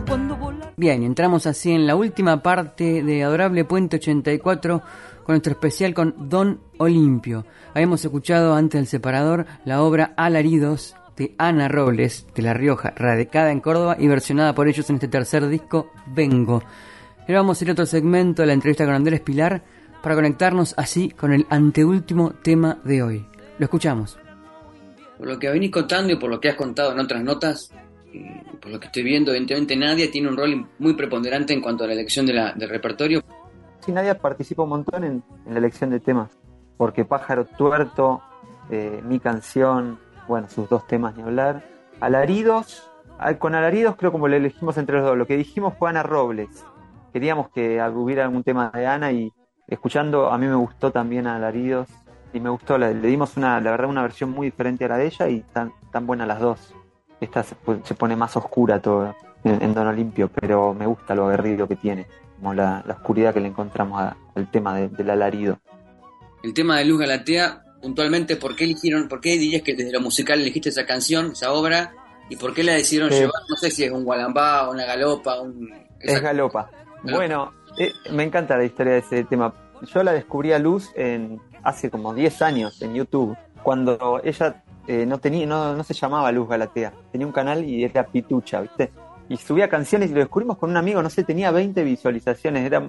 Cuando. 0.08 0.36
Bien, 0.76 1.04
entramos 1.04 1.46
así 1.46 1.70
en 1.70 1.86
la 1.86 1.94
última 1.94 2.42
parte 2.42 3.04
de 3.04 3.22
Adorable 3.22 3.64
Puente 3.64 3.98
84 3.98 4.82
con 5.24 5.32
nuestro 5.32 5.52
especial 5.52 5.94
con 5.94 6.28
Don 6.28 6.58
Olimpio. 6.78 7.46
Habíamos 7.72 8.04
escuchado 8.04 8.56
antes 8.56 8.80
del 8.80 8.88
separador 8.88 9.46
la 9.64 9.80
obra 9.80 10.12
Alaridos 10.16 10.96
de 11.16 11.36
Ana 11.38 11.68
Robles 11.68 12.26
de 12.34 12.42
La 12.42 12.52
Rioja, 12.52 12.92
radicada 12.96 13.52
en 13.52 13.60
Córdoba 13.60 13.94
y 13.96 14.08
versionada 14.08 14.56
por 14.56 14.66
ellos 14.66 14.90
en 14.90 14.96
este 14.96 15.06
tercer 15.06 15.46
disco, 15.46 15.92
Vengo. 16.08 16.64
Ahora 17.28 17.40
vamos 17.40 17.60
a 17.60 17.64
ir 17.64 17.70
a 17.70 17.72
otro 17.72 17.86
segmento 17.86 18.42
de 18.42 18.46
la 18.46 18.52
entrevista 18.52 18.84
con 18.84 18.94
Andrés 18.94 19.20
Pilar 19.20 19.62
para 20.02 20.14
conectarnos 20.14 20.74
así 20.76 21.10
con 21.10 21.32
el 21.32 21.46
anteúltimo 21.50 22.30
tema 22.42 22.78
de 22.84 23.02
hoy. 23.02 23.26
Lo 23.58 23.64
escuchamos. 23.64 24.18
Por 25.18 25.26
lo 25.26 25.38
que 25.38 25.48
venís 25.50 25.70
contando 25.70 26.12
y 26.12 26.16
por 26.16 26.30
lo 26.30 26.40
que 26.40 26.50
has 26.50 26.54
contado 26.56 26.92
en 26.92 27.00
otras 27.00 27.22
notas, 27.24 27.72
y 28.12 28.22
por 28.60 28.70
lo 28.70 28.78
que 28.78 28.86
estoy 28.86 29.02
viendo, 29.02 29.30
evidentemente 29.32 29.74
Nadia 29.76 30.10
tiene 30.10 30.28
un 30.28 30.36
rol 30.36 30.66
muy 30.78 30.94
preponderante 30.94 31.52
en 31.52 31.60
cuanto 31.60 31.84
a 31.84 31.86
la 31.86 31.94
elección 31.94 32.26
de 32.26 32.34
la- 32.34 32.52
del 32.52 32.68
repertorio. 32.68 33.22
Sí, 33.80 33.92
Nadia 33.92 34.18
participa 34.18 34.62
un 34.62 34.68
montón 34.70 35.04
en, 35.04 35.22
en 35.46 35.52
la 35.52 35.58
elección 35.58 35.90
de 35.90 36.00
temas, 36.00 36.30
porque 36.76 37.04
Pájaro 37.04 37.44
Tuerto, 37.46 38.20
eh, 38.70 39.00
mi 39.04 39.18
canción, 39.20 39.98
bueno, 40.28 40.48
sus 40.48 40.68
dos 40.68 40.86
temas 40.86 41.16
ni 41.16 41.22
hablar. 41.22 41.66
Alaridos, 42.00 42.88
al- 43.18 43.38
con 43.38 43.54
Alaridos 43.54 43.96
creo 43.96 44.12
como 44.12 44.28
lo 44.28 44.36
elegimos 44.36 44.76
entre 44.76 44.96
los 44.98 45.04
dos. 45.06 45.16
Lo 45.16 45.26
que 45.26 45.36
dijimos 45.36 45.74
fue 45.78 45.88
Ana 45.90 46.02
Robles. 46.02 46.48
Queríamos 47.16 47.48
que 47.48 47.80
hubiera 47.94 48.24
algún 48.24 48.44
tema 48.44 48.70
de 48.74 48.86
Ana 48.86 49.10
y 49.10 49.32
escuchando 49.66 50.30
a 50.30 50.36
mí 50.36 50.46
me 50.46 50.54
gustó 50.54 50.90
también 50.92 51.26
Alaridos 51.26 51.88
y 52.34 52.40
me 52.40 52.50
gustó, 52.50 52.76
le, 52.76 52.92
le 52.92 53.08
dimos 53.08 53.38
una, 53.38 53.58
la 53.58 53.70
verdad 53.70 53.88
una 53.88 54.02
versión 54.02 54.28
muy 54.32 54.48
diferente 54.48 54.84
a 54.84 54.88
la 54.88 54.98
de 54.98 55.06
ella 55.06 55.26
y 55.30 55.40
tan, 55.40 55.72
tan 55.90 56.06
buena 56.06 56.26
las 56.26 56.40
dos. 56.40 56.74
Esta 57.18 57.42
se, 57.42 57.54
pone- 57.54 57.80
se 57.84 57.94
pone 57.94 58.16
más 58.16 58.36
oscura 58.36 58.82
todo 58.82 59.16
en, 59.44 59.62
en 59.62 59.72
Don 59.72 59.86
Olimpio, 59.86 60.28
pero 60.28 60.74
me 60.74 60.84
gusta 60.84 61.14
lo 61.14 61.28
aguerrido 61.28 61.66
que 61.66 61.76
tiene, 61.76 62.06
como 62.36 62.52
la, 62.52 62.84
la 62.86 62.92
oscuridad 62.92 63.32
que 63.32 63.40
le 63.40 63.48
encontramos 63.48 63.98
a- 63.98 64.14
al 64.34 64.50
tema 64.50 64.76
de- 64.76 64.88
del 64.90 65.08
alarido. 65.08 65.58
El 66.42 66.52
tema 66.52 66.76
de 66.76 66.84
Luz 66.84 67.00
Galatea, 67.00 67.62
puntualmente, 67.80 68.36
¿por 68.36 68.54
qué 68.56 68.64
eligieron, 68.64 69.08
por 69.08 69.22
qué 69.22 69.38
dirías 69.38 69.62
que 69.62 69.74
desde 69.74 69.90
lo 69.90 70.02
musical 70.02 70.38
elegiste 70.38 70.68
esa 70.68 70.84
canción, 70.84 71.30
esa 71.32 71.50
obra? 71.54 71.94
¿Y 72.28 72.36
por 72.36 72.52
qué 72.52 72.62
la 72.62 72.74
decidieron 72.74 73.10
Eh, 73.10 73.20
llevar? 73.20 73.40
No 73.48 73.56
sé 73.56 73.70
si 73.70 73.84
es 73.84 73.90
un 73.90 74.04
gualambá, 74.04 74.68
una 74.68 74.84
galopa, 74.84 75.40
un... 75.40 75.72
Es 75.98 76.10
esa-. 76.10 76.20
Galopa. 76.20 76.70
Bueno, 77.12 77.52
eh, 77.78 77.92
me 78.12 78.22
encanta 78.24 78.56
la 78.56 78.64
historia 78.64 78.94
de 78.94 78.98
ese 79.00 79.24
tema. 79.24 79.52
Yo 79.82 80.02
la 80.02 80.12
descubrí 80.12 80.52
a 80.52 80.58
Luz 80.58 80.90
en, 80.94 81.40
hace 81.62 81.90
como 81.90 82.14
10 82.14 82.42
años 82.42 82.80
en 82.82 82.94
YouTube, 82.94 83.36
cuando 83.62 84.20
ella 84.24 84.62
eh, 84.86 85.04
no 85.06 85.18
tenía, 85.18 85.46
no, 85.46 85.74
no 85.74 85.82
se 85.84 85.94
llamaba 85.94 86.30
Luz 86.32 86.48
Galatea, 86.48 86.92
tenía 87.12 87.26
un 87.26 87.32
canal 87.32 87.64
y 87.64 87.84
era 87.84 88.06
Pitucha, 88.06 88.60
¿viste? 88.60 88.90
Y 89.28 89.36
subía 89.36 89.68
canciones 89.68 90.10
y 90.10 90.14
lo 90.14 90.20
descubrimos 90.20 90.56
con 90.56 90.70
un 90.70 90.76
amigo, 90.76 91.02
no 91.02 91.10
sé, 91.10 91.24
tenía 91.24 91.50
20 91.50 91.82
visualizaciones, 91.82 92.64
era 92.64 92.80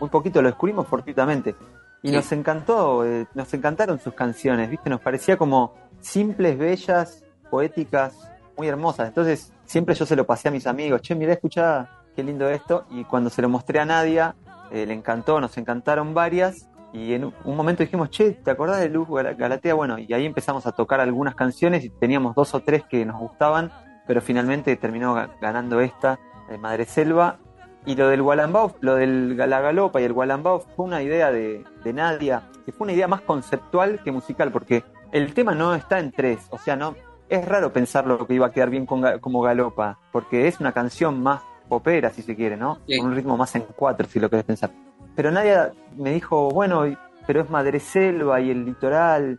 muy 0.00 0.08
poquito, 0.08 0.40
lo 0.42 0.48
descubrimos 0.48 0.86
fortuitamente. 0.88 1.54
Y 2.02 2.08
Sí. 2.08 2.14
nos 2.14 2.32
encantó, 2.32 3.04
eh, 3.06 3.26
nos 3.34 3.52
encantaron 3.54 4.00
sus 4.00 4.14
canciones, 4.14 4.68
¿viste? 4.70 4.90
Nos 4.90 5.00
parecía 5.00 5.36
como 5.36 5.74
simples, 6.00 6.58
bellas, 6.58 7.22
poéticas, 7.48 8.28
muy 8.56 8.66
hermosas. 8.66 9.08
Entonces, 9.08 9.52
siempre 9.64 9.94
yo 9.94 10.04
se 10.06 10.16
lo 10.16 10.24
pasé 10.26 10.48
a 10.48 10.50
mis 10.50 10.66
amigos, 10.66 11.02
che, 11.02 11.14
mirá, 11.14 11.34
escuchá, 11.34 11.88
qué 12.14 12.22
lindo 12.22 12.48
esto. 12.48 12.84
Y 12.90 13.04
cuando 13.04 13.30
se 13.30 13.42
lo 13.42 13.48
mostré 13.48 13.80
a 13.80 13.84
Nadia, 13.84 14.34
eh, 14.70 14.86
le 14.86 14.94
encantó, 14.94 15.40
nos 15.40 15.56
encantaron 15.58 16.14
varias. 16.14 16.68
Y 16.92 17.14
en 17.14 17.24
un- 17.24 17.56
momento 17.56 17.82
dijimos, 17.82 18.10
che, 18.10 18.32
¿te 18.32 18.50
acordás 18.50 18.80
de 18.80 18.88
Luz 18.90 19.08
Gal- 19.08 19.34
Galatea? 19.36 19.74
Bueno, 19.74 19.98
y 19.98 20.12
ahí 20.12 20.26
empezamos 20.26 20.66
a 20.66 20.72
tocar 20.72 21.00
algunas 21.00 21.34
canciones 21.34 21.84
y 21.84 21.88
teníamos 21.90 22.34
dos 22.34 22.54
o 22.54 22.60
tres 22.60 22.84
que 22.84 23.04
nos 23.06 23.18
gustaban, 23.18 23.72
pero 24.06 24.20
finalmente 24.20 24.76
terminó 24.76 25.14
ga- 25.16 25.30
ganando 25.40 25.80
esta, 25.80 26.18
de 26.50 26.58
Madre 26.58 26.84
Selva. 26.84 27.38
Y 27.86 27.96
lo 27.96 28.08
del 28.08 28.22
Gualambao, 28.22 28.76
lo 28.80 28.94
del 28.94 29.36
la 29.36 29.60
Galopa 29.60 30.00
y 30.00 30.04
el 30.04 30.12
Gualambao 30.12 30.60
fue 30.76 30.84
una 30.84 31.02
idea 31.02 31.32
de, 31.32 31.64
Nadia, 31.92 32.42
que 32.64 32.70
fue 32.72 32.84
una 32.84 32.92
idea 32.92 33.08
más 33.08 33.22
conceptual 33.22 34.00
que 34.04 34.12
musical, 34.12 34.52
porque 34.52 34.84
el 35.10 35.34
tema 35.34 35.54
no 35.54 35.74
está 35.74 35.98
en 35.98 36.12
tres, 36.12 36.46
o 36.50 36.58
sea, 36.58 36.76
no 36.76 36.94
es 37.28 37.44
raro 37.48 37.72
pensarlo 37.72 38.24
que 38.26 38.34
iba 38.34 38.46
a 38.46 38.50
quedar 38.52 38.70
bien 38.70 38.86
con 38.86 39.02
como 39.20 39.40
galopa, 39.40 39.98
porque 40.12 40.46
es 40.46 40.60
una 40.60 40.70
canción 40.72 41.22
más 41.22 41.40
popera, 41.72 42.10
si 42.10 42.20
se 42.22 42.36
quiere, 42.36 42.56
¿no? 42.56 42.78
Sí. 42.86 42.98
Con 42.98 43.06
un 43.08 43.14
ritmo 43.16 43.36
más 43.36 43.54
en 43.56 43.64
cuatro, 43.74 44.06
si 44.06 44.20
lo 44.20 44.28
querés 44.28 44.44
pensar. 44.44 44.70
Pero 45.16 45.30
nadie 45.30 45.56
me 45.96 46.12
dijo, 46.12 46.50
bueno, 46.50 46.84
pero 47.26 47.40
es 47.42 47.48
Madre 47.50 47.80
Selva 47.80 48.40
y 48.40 48.50
el 48.50 48.64
litoral. 48.64 49.38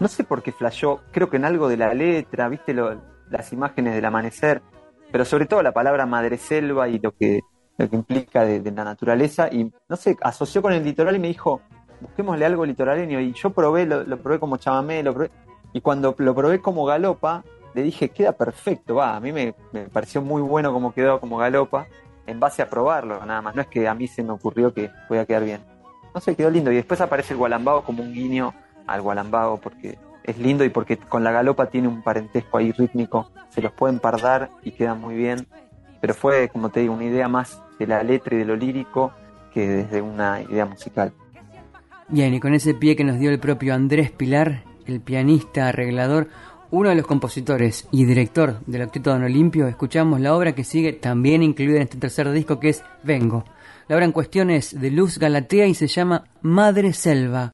No 0.00 0.08
sé 0.08 0.24
por 0.24 0.42
qué 0.42 0.50
flashó, 0.52 1.00
creo 1.12 1.28
que 1.28 1.36
en 1.36 1.44
algo 1.44 1.68
de 1.68 1.76
la 1.76 1.92
letra, 1.92 2.48
viste 2.48 2.72
lo- 2.74 3.00
las 3.30 3.52
imágenes 3.52 3.94
del 3.94 4.04
amanecer, 4.04 4.62
pero 5.12 5.24
sobre 5.24 5.46
todo 5.46 5.62
la 5.62 5.72
palabra 5.72 6.06
Madre 6.06 6.38
Selva 6.38 6.88
y 6.88 6.98
lo 6.98 7.12
que, 7.12 7.40
lo 7.78 7.88
que 7.88 7.96
implica 7.96 8.44
de, 8.44 8.60
de 8.60 8.70
la 8.70 8.84
naturaleza. 8.84 9.48
Y 9.52 9.70
no 9.88 9.96
sé, 9.96 10.16
asoció 10.22 10.62
con 10.62 10.72
el 10.72 10.82
litoral 10.84 11.14
y 11.16 11.18
me 11.18 11.28
dijo, 11.28 11.60
busquémosle 12.00 12.44
algo 12.46 12.64
litoraleño. 12.66 13.20
Y 13.20 13.32
yo 13.34 13.50
probé, 13.50 13.86
lo, 13.86 14.04
lo 14.04 14.16
probé 14.18 14.38
como 14.40 14.56
chamamé, 14.56 15.02
lo 15.02 15.12
probé. 15.14 15.30
Y 15.72 15.80
cuando 15.80 16.14
lo 16.18 16.34
probé 16.34 16.60
como 16.60 16.84
galopa, 16.84 17.44
le 17.74 17.82
dije, 17.82 18.08
queda 18.10 18.32
perfecto, 18.32 18.94
va, 18.94 19.16
a 19.16 19.20
mí 19.20 19.32
me, 19.32 19.54
me 19.72 19.88
pareció 19.88 20.22
muy 20.22 20.42
bueno 20.42 20.72
como 20.72 20.94
quedó 20.94 21.20
como 21.20 21.36
galopa, 21.36 21.86
en 22.26 22.40
base 22.40 22.62
a 22.62 22.70
probarlo 22.70 23.24
nada 23.26 23.42
más, 23.42 23.54
no 23.54 23.62
es 23.62 23.68
que 23.68 23.86
a 23.88 23.94
mí 23.94 24.06
se 24.06 24.22
me 24.22 24.30
ocurrió 24.30 24.72
que 24.72 24.90
podía 25.08 25.26
quedar 25.26 25.44
bien. 25.44 25.60
No 26.14 26.20
sé, 26.20 26.36
quedó 26.36 26.50
lindo 26.50 26.70
y 26.70 26.76
después 26.76 27.00
aparece 27.00 27.34
el 27.34 27.38
gualambao 27.38 27.82
como 27.82 28.02
un 28.02 28.14
guiño 28.14 28.54
al 28.86 29.02
gualambao 29.02 29.58
porque 29.58 29.98
es 30.22 30.38
lindo 30.38 30.64
y 30.64 30.68
porque 30.68 30.96
con 30.96 31.24
la 31.24 31.32
galopa 31.32 31.66
tiene 31.66 31.88
un 31.88 32.02
parentesco 32.02 32.58
ahí 32.58 32.72
rítmico, 32.72 33.30
se 33.50 33.60
los 33.60 33.72
pueden 33.72 33.98
pardar 33.98 34.50
y 34.62 34.70
quedan 34.72 35.00
muy 35.00 35.14
bien, 35.14 35.46
pero 36.00 36.14
fue, 36.14 36.48
como 36.48 36.70
te 36.70 36.80
digo, 36.80 36.94
una 36.94 37.04
idea 37.04 37.28
más 37.28 37.60
de 37.78 37.86
la 37.86 38.02
letra 38.02 38.34
y 38.34 38.38
de 38.38 38.44
lo 38.44 38.56
lírico 38.56 39.12
que 39.52 39.68
desde 39.68 40.02
una 40.02 40.42
idea 40.42 40.66
musical. 40.66 41.12
Bien, 42.08 42.34
y 42.34 42.40
con 42.40 42.54
ese 42.54 42.74
pie 42.74 42.96
que 42.96 43.04
nos 43.04 43.18
dio 43.18 43.30
el 43.30 43.38
propio 43.38 43.74
Andrés 43.74 44.10
Pilar, 44.10 44.64
el 44.86 45.00
pianista 45.00 45.68
arreglador, 45.68 46.28
uno 46.74 46.88
de 46.88 46.96
los 46.96 47.06
compositores 47.06 47.86
y 47.92 48.04
director 48.04 48.58
del 48.66 48.82
Octeto 48.82 49.10
Don 49.10 49.22
Olimpio, 49.22 49.68
escuchamos 49.68 50.20
la 50.20 50.34
obra 50.34 50.56
que 50.56 50.64
sigue 50.64 50.92
también 50.92 51.42
incluida 51.42 51.76
en 51.76 51.82
este 51.82 51.98
tercer 51.98 52.30
disco 52.32 52.58
que 52.58 52.70
es 52.70 52.82
Vengo. 53.04 53.44
La 53.86 53.94
obra 53.94 54.04
en 54.04 54.12
cuestión 54.12 54.50
es 54.50 54.80
de 54.80 54.90
Luz 54.90 55.18
Galatea 55.18 55.66
y 55.66 55.74
se 55.74 55.86
llama 55.86 56.24
Madre 56.42 56.92
Selva. 56.92 57.53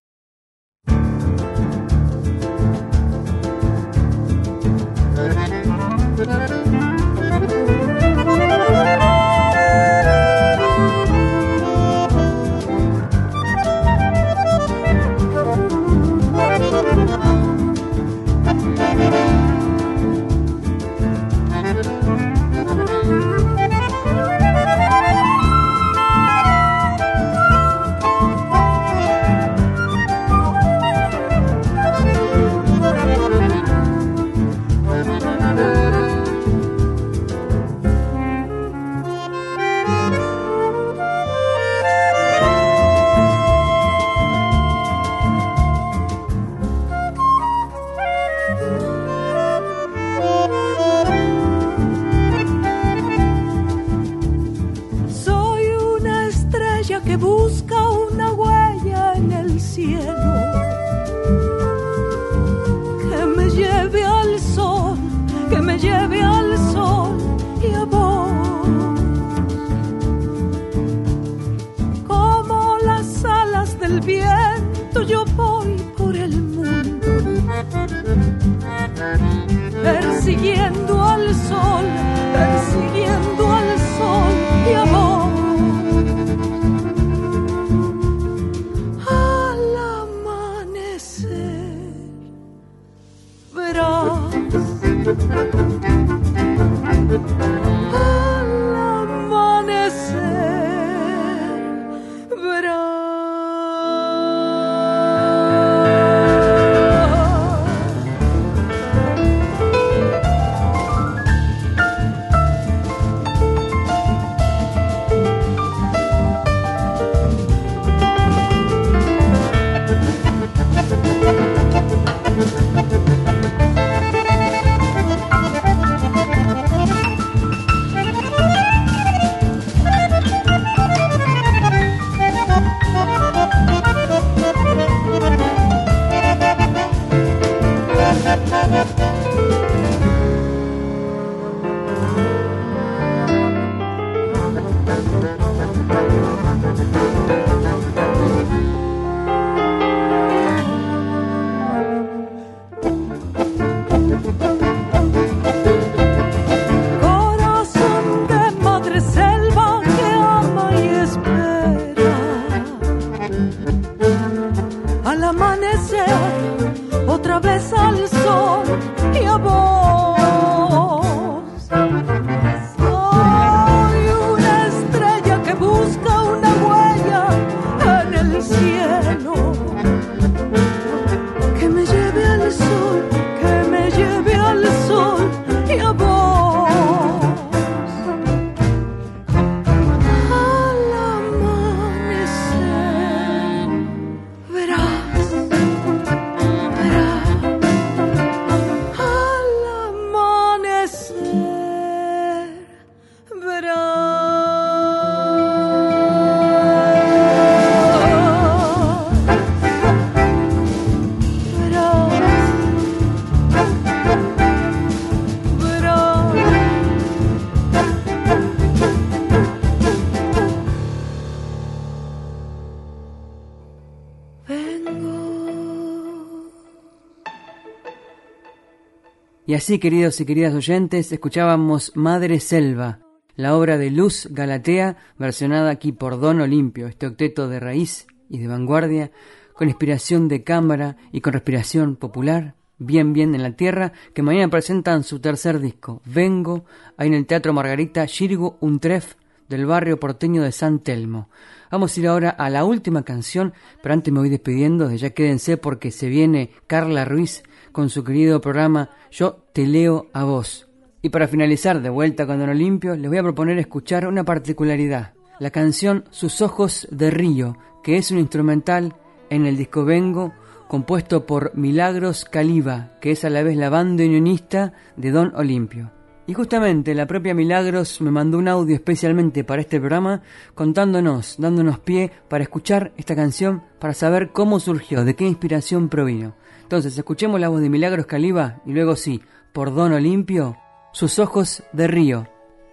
Y 229.50 229.54
así, 229.54 229.80
queridos 229.80 230.20
y 230.20 230.26
queridas 230.26 230.54
oyentes, 230.54 231.10
escuchábamos 231.10 231.90
Madre 231.96 232.38
Selva, 232.38 233.00
la 233.34 233.56
obra 233.56 233.78
de 233.78 233.90
Luz 233.90 234.28
Galatea, 234.30 234.96
versionada 235.18 235.70
aquí 235.70 235.90
por 235.90 236.20
Don 236.20 236.40
Olimpio, 236.40 236.86
este 236.86 237.08
octeto 237.08 237.48
de 237.48 237.58
raíz 237.58 238.06
y 238.28 238.38
de 238.38 238.46
vanguardia, 238.46 239.10
con 239.54 239.66
inspiración 239.66 240.28
de 240.28 240.44
cámara 240.44 240.98
y 241.10 241.20
con 241.20 241.32
respiración 241.32 241.96
popular, 241.96 242.54
bien 242.78 243.12
bien 243.12 243.34
en 243.34 243.42
la 243.42 243.56
tierra, 243.56 243.92
que 244.14 244.22
mañana 244.22 244.48
presentan 244.50 245.02
su 245.02 245.18
tercer 245.18 245.58
disco, 245.58 246.00
Vengo, 246.04 246.64
ahí 246.96 247.08
en 247.08 247.14
el 247.14 247.26
Teatro 247.26 247.52
Margarita 247.52 248.04
Shirgu 248.06 248.56
Untref 248.60 249.16
del 249.50 249.66
barrio 249.66 250.00
porteño 250.00 250.42
de 250.42 250.52
San 250.52 250.78
Telmo. 250.78 251.28
Vamos 251.70 251.94
a 251.94 252.00
ir 252.00 252.06
ahora 252.06 252.30
a 252.30 252.48
la 252.48 252.64
última 252.64 253.02
canción, 253.02 253.52
pero 253.82 253.92
antes 253.92 254.14
me 254.14 254.20
voy 254.20 254.30
despidiendo, 254.30 254.90
ya 254.92 255.10
quédense 255.10 255.56
porque 255.56 255.90
se 255.90 256.08
viene 256.08 256.50
Carla 256.66 257.04
Ruiz 257.04 257.42
con 257.72 257.90
su 257.90 258.04
querido 258.04 258.40
programa 258.40 258.90
Yo 259.10 259.44
te 259.52 259.66
leo 259.66 260.06
a 260.12 260.24
vos. 260.24 260.68
Y 261.02 261.08
para 261.08 261.28
finalizar, 261.28 261.82
de 261.82 261.90
vuelta 261.90 262.26
con 262.26 262.38
Don 262.38 262.48
Olimpio, 262.48 262.94
les 262.94 263.08
voy 263.08 263.18
a 263.18 263.22
proponer 263.22 263.58
escuchar 263.58 264.06
una 264.06 264.24
particularidad. 264.24 265.14
La 265.40 265.50
canción 265.50 266.04
Sus 266.10 266.42
Ojos 266.42 266.86
de 266.90 267.10
Río, 267.10 267.56
que 267.82 267.96
es 267.96 268.10
un 268.10 268.18
instrumental 268.18 268.94
en 269.30 269.46
el 269.46 269.56
disco 269.56 269.84
Vengo, 269.84 270.32
compuesto 270.68 271.26
por 271.26 271.56
Milagros 271.56 272.24
Caliba, 272.24 272.92
que 273.00 273.10
es 273.12 273.24
a 273.24 273.30
la 273.30 273.42
vez 273.42 273.56
la 273.56 273.70
banda 273.70 274.04
unionista 274.04 274.74
de 274.96 275.10
Don 275.10 275.32
Olimpio. 275.34 275.90
Y 276.30 276.32
justamente 276.32 276.94
la 276.94 277.08
propia 277.08 277.34
Milagros 277.34 278.00
me 278.00 278.12
mandó 278.12 278.38
un 278.38 278.46
audio 278.46 278.76
especialmente 278.76 279.42
para 279.42 279.62
este 279.62 279.80
programa 279.80 280.22
contándonos, 280.54 281.34
dándonos 281.38 281.80
pie 281.80 282.12
para 282.28 282.44
escuchar 282.44 282.92
esta 282.96 283.16
canción, 283.16 283.64
para 283.80 283.94
saber 283.94 284.30
cómo 284.30 284.60
surgió, 284.60 285.04
de 285.04 285.16
qué 285.16 285.24
inspiración 285.24 285.88
provino. 285.88 286.36
Entonces, 286.62 286.96
escuchemos 286.96 287.40
la 287.40 287.48
voz 287.48 287.60
de 287.62 287.68
Milagros 287.68 288.06
Caliba 288.06 288.62
y 288.64 288.70
luego 288.70 288.94
sí, 288.94 289.20
por 289.52 289.74
Don 289.74 289.92
Olimpio, 289.92 290.56
sus 290.92 291.18
ojos 291.18 291.64
de 291.72 291.88
río. 291.88 292.28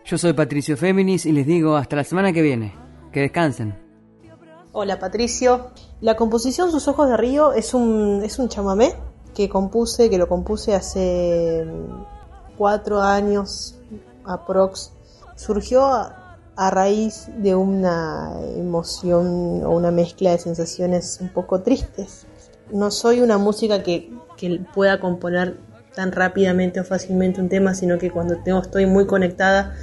Yo 0.05 0.19
soy 0.19 0.33
Patricio 0.33 0.77
Féminis 0.77 1.25
y 1.25 1.31
les 1.31 1.47
digo 1.47 1.77
hasta 1.77 1.95
la 1.95 2.03
semana 2.03 2.31
que 2.31 2.43
viene. 2.43 2.75
Que 3.11 3.21
descansen. 3.21 3.73
Hola 4.71 4.99
Patricio. 4.99 5.71
La 6.01 6.15
composición 6.15 6.69
Sus 6.69 6.87
ojos 6.87 7.09
de 7.09 7.17
río 7.17 7.53
es 7.53 7.73
un, 7.73 8.21
es 8.23 8.37
un 8.37 8.49
chamamé 8.49 8.93
que 9.33 9.49
compuse, 9.49 10.11
que 10.11 10.19
lo 10.19 10.27
compuse 10.27 10.75
hace 10.75 11.65
cuatro 12.57 13.01
años 13.01 13.75
aprox. 14.25 14.91
Surgió 15.35 15.85
a, 15.85 16.23
raíz 16.71 17.27
de 17.37 17.53
una 17.53 18.33
emoción 18.55 19.63
o 19.63 19.69
una 19.69 19.91
mezcla 19.91 20.31
de 20.31 20.39
sensaciones 20.39 21.19
un 21.21 21.29
poco 21.29 21.61
tristes. 21.61 22.25
No 22.71 22.89
soy 22.89 23.21
una 23.21 23.37
música 23.37 23.83
que, 23.83 24.11
que 24.37 24.61
pueda 24.73 24.99
componer 24.99 25.59
tan 25.97 26.11
rápidamente 26.11 26.79
o 26.79 26.83
fácilmente 26.83 27.41
un 27.41 27.49
tema, 27.49 27.73
sino 27.73 27.97
que 27.97 28.11
cuando 28.11 28.37
tengo, 28.43 28.59
estoy 28.59 28.85
muy 28.85 29.07
conectada 29.07 29.75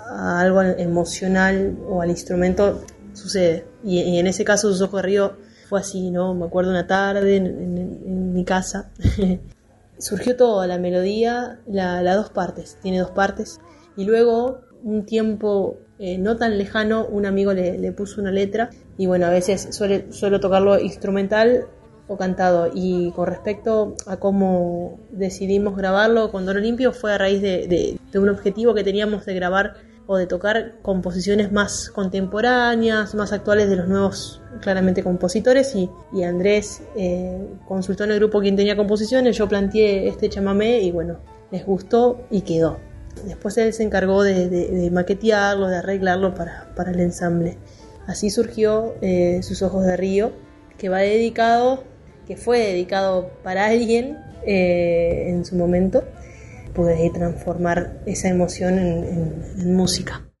a 0.00 0.40
algo 0.40 0.60
emocional 0.60 1.78
o 1.88 2.02
al 2.02 2.10
instrumento, 2.10 2.82
sucede. 3.14 3.64
Y, 3.82 4.18
en 4.18 4.26
ese 4.26 4.44
caso, 4.44 4.68
Sus 4.70 4.82
Ojos 4.82 5.00
de 5.00 5.08
Río 5.08 5.36
fue 5.68 5.80
así, 5.80 6.10
¿no? 6.10 6.34
Me 6.34 6.44
acuerdo 6.44 6.70
una 6.70 6.86
tarde 6.86 7.36
en, 7.36 8.34
mi 8.34 8.44
casa. 8.44 8.90
Surgió 10.02 10.36
todo, 10.36 10.66
la 10.66 10.78
melodía, 10.78 11.60
la 11.66 12.14
dos 12.14 12.30
partes, 12.30 12.78
tiene 12.82 12.98
dos 12.98 13.10
partes. 13.10 13.60
Y 13.96 14.04
luego, 14.04 14.60
un 14.82 15.06
tiempo 15.06 15.78
eh, 15.98 16.18
no 16.18 16.36
tan 16.36 16.58
lejano, 16.58 17.06
un 17.06 17.24
amigo 17.26 17.52
le, 17.52 17.78
le, 17.78 17.92
puso 17.92 18.20
una 18.20 18.32
letra. 18.32 18.70
Y 18.98 19.06
bueno, 19.06 19.26
a 19.26 19.30
veces 19.30 19.68
suele, 19.70 20.12
suelo 20.12 20.40
tocarlo 20.40 20.78
instrumental 20.78 21.68
cantado. 22.16 22.70
Y 22.72 23.12
con 23.12 23.26
respecto 23.26 23.96
a 24.06 24.16
cómo 24.16 24.98
decidimos 25.10 25.76
grabarlo 25.76 26.30
con 26.30 26.46
Don 26.46 26.60
Limpio, 26.60 26.92
fue 26.92 27.12
a 27.12 27.18
raíz 27.18 27.40
de, 27.42 27.98
un 28.14 28.28
objetivo 28.28 28.74
que 28.74 28.84
teníamos 28.84 29.24
de 29.26 29.34
grabar 29.34 29.74
o 30.06 30.16
de 30.16 30.26
tocar 30.26 30.78
composiciones 30.82 31.52
más 31.52 31.90
contemporáneas, 31.90 33.14
más 33.14 33.32
actuales 33.32 33.68
de 33.68 33.76
los 33.76 33.88
nuevos, 33.88 34.42
claramente, 34.60 35.02
compositores. 35.02 35.74
Y, 35.74 35.88
y 36.12 36.24
Andrés 36.24 36.82
eh, 36.96 37.46
consultó 37.66 38.04
en 38.04 38.12
el 38.12 38.18
grupo 38.18 38.40
quien 38.40 38.56
tenía 38.56 38.76
composiciones, 38.76 39.36
yo 39.36 39.48
planteé 39.48 40.08
este 40.08 40.28
chamamé 40.28 40.80
y 40.80 40.90
bueno, 40.90 41.18
les 41.50 41.64
gustó 41.64 42.26
y 42.30 42.42
quedó. 42.42 42.78
Después 43.26 43.56
él 43.58 43.72
se 43.72 43.82
encargó 43.82 44.22
de, 44.22 44.90
maquetearlo, 44.92 45.68
de 45.68 45.76
arreglarlo 45.76 46.34
para, 46.34 46.72
para, 46.74 46.90
el 46.90 47.00
ensamble. 47.00 47.58
Así 48.06 48.30
surgió 48.30 48.94
eh, 49.02 49.40
Sus 49.42 49.62
Ojos 49.62 49.84
de 49.84 49.96
Río, 49.96 50.32
que 50.78 50.88
va 50.88 50.98
dedicado 50.98 51.84
que 52.26 52.36
fue 52.36 52.58
dedicado 52.58 53.30
para 53.42 53.66
alguien 53.66 54.18
eh, 54.46 55.26
en 55.28 55.44
su 55.44 55.56
momento, 55.56 56.04
pude 56.74 57.10
transformar 57.10 58.02
esa 58.06 58.28
emoción 58.28 58.78
en 58.78 59.76
música. 59.76 60.31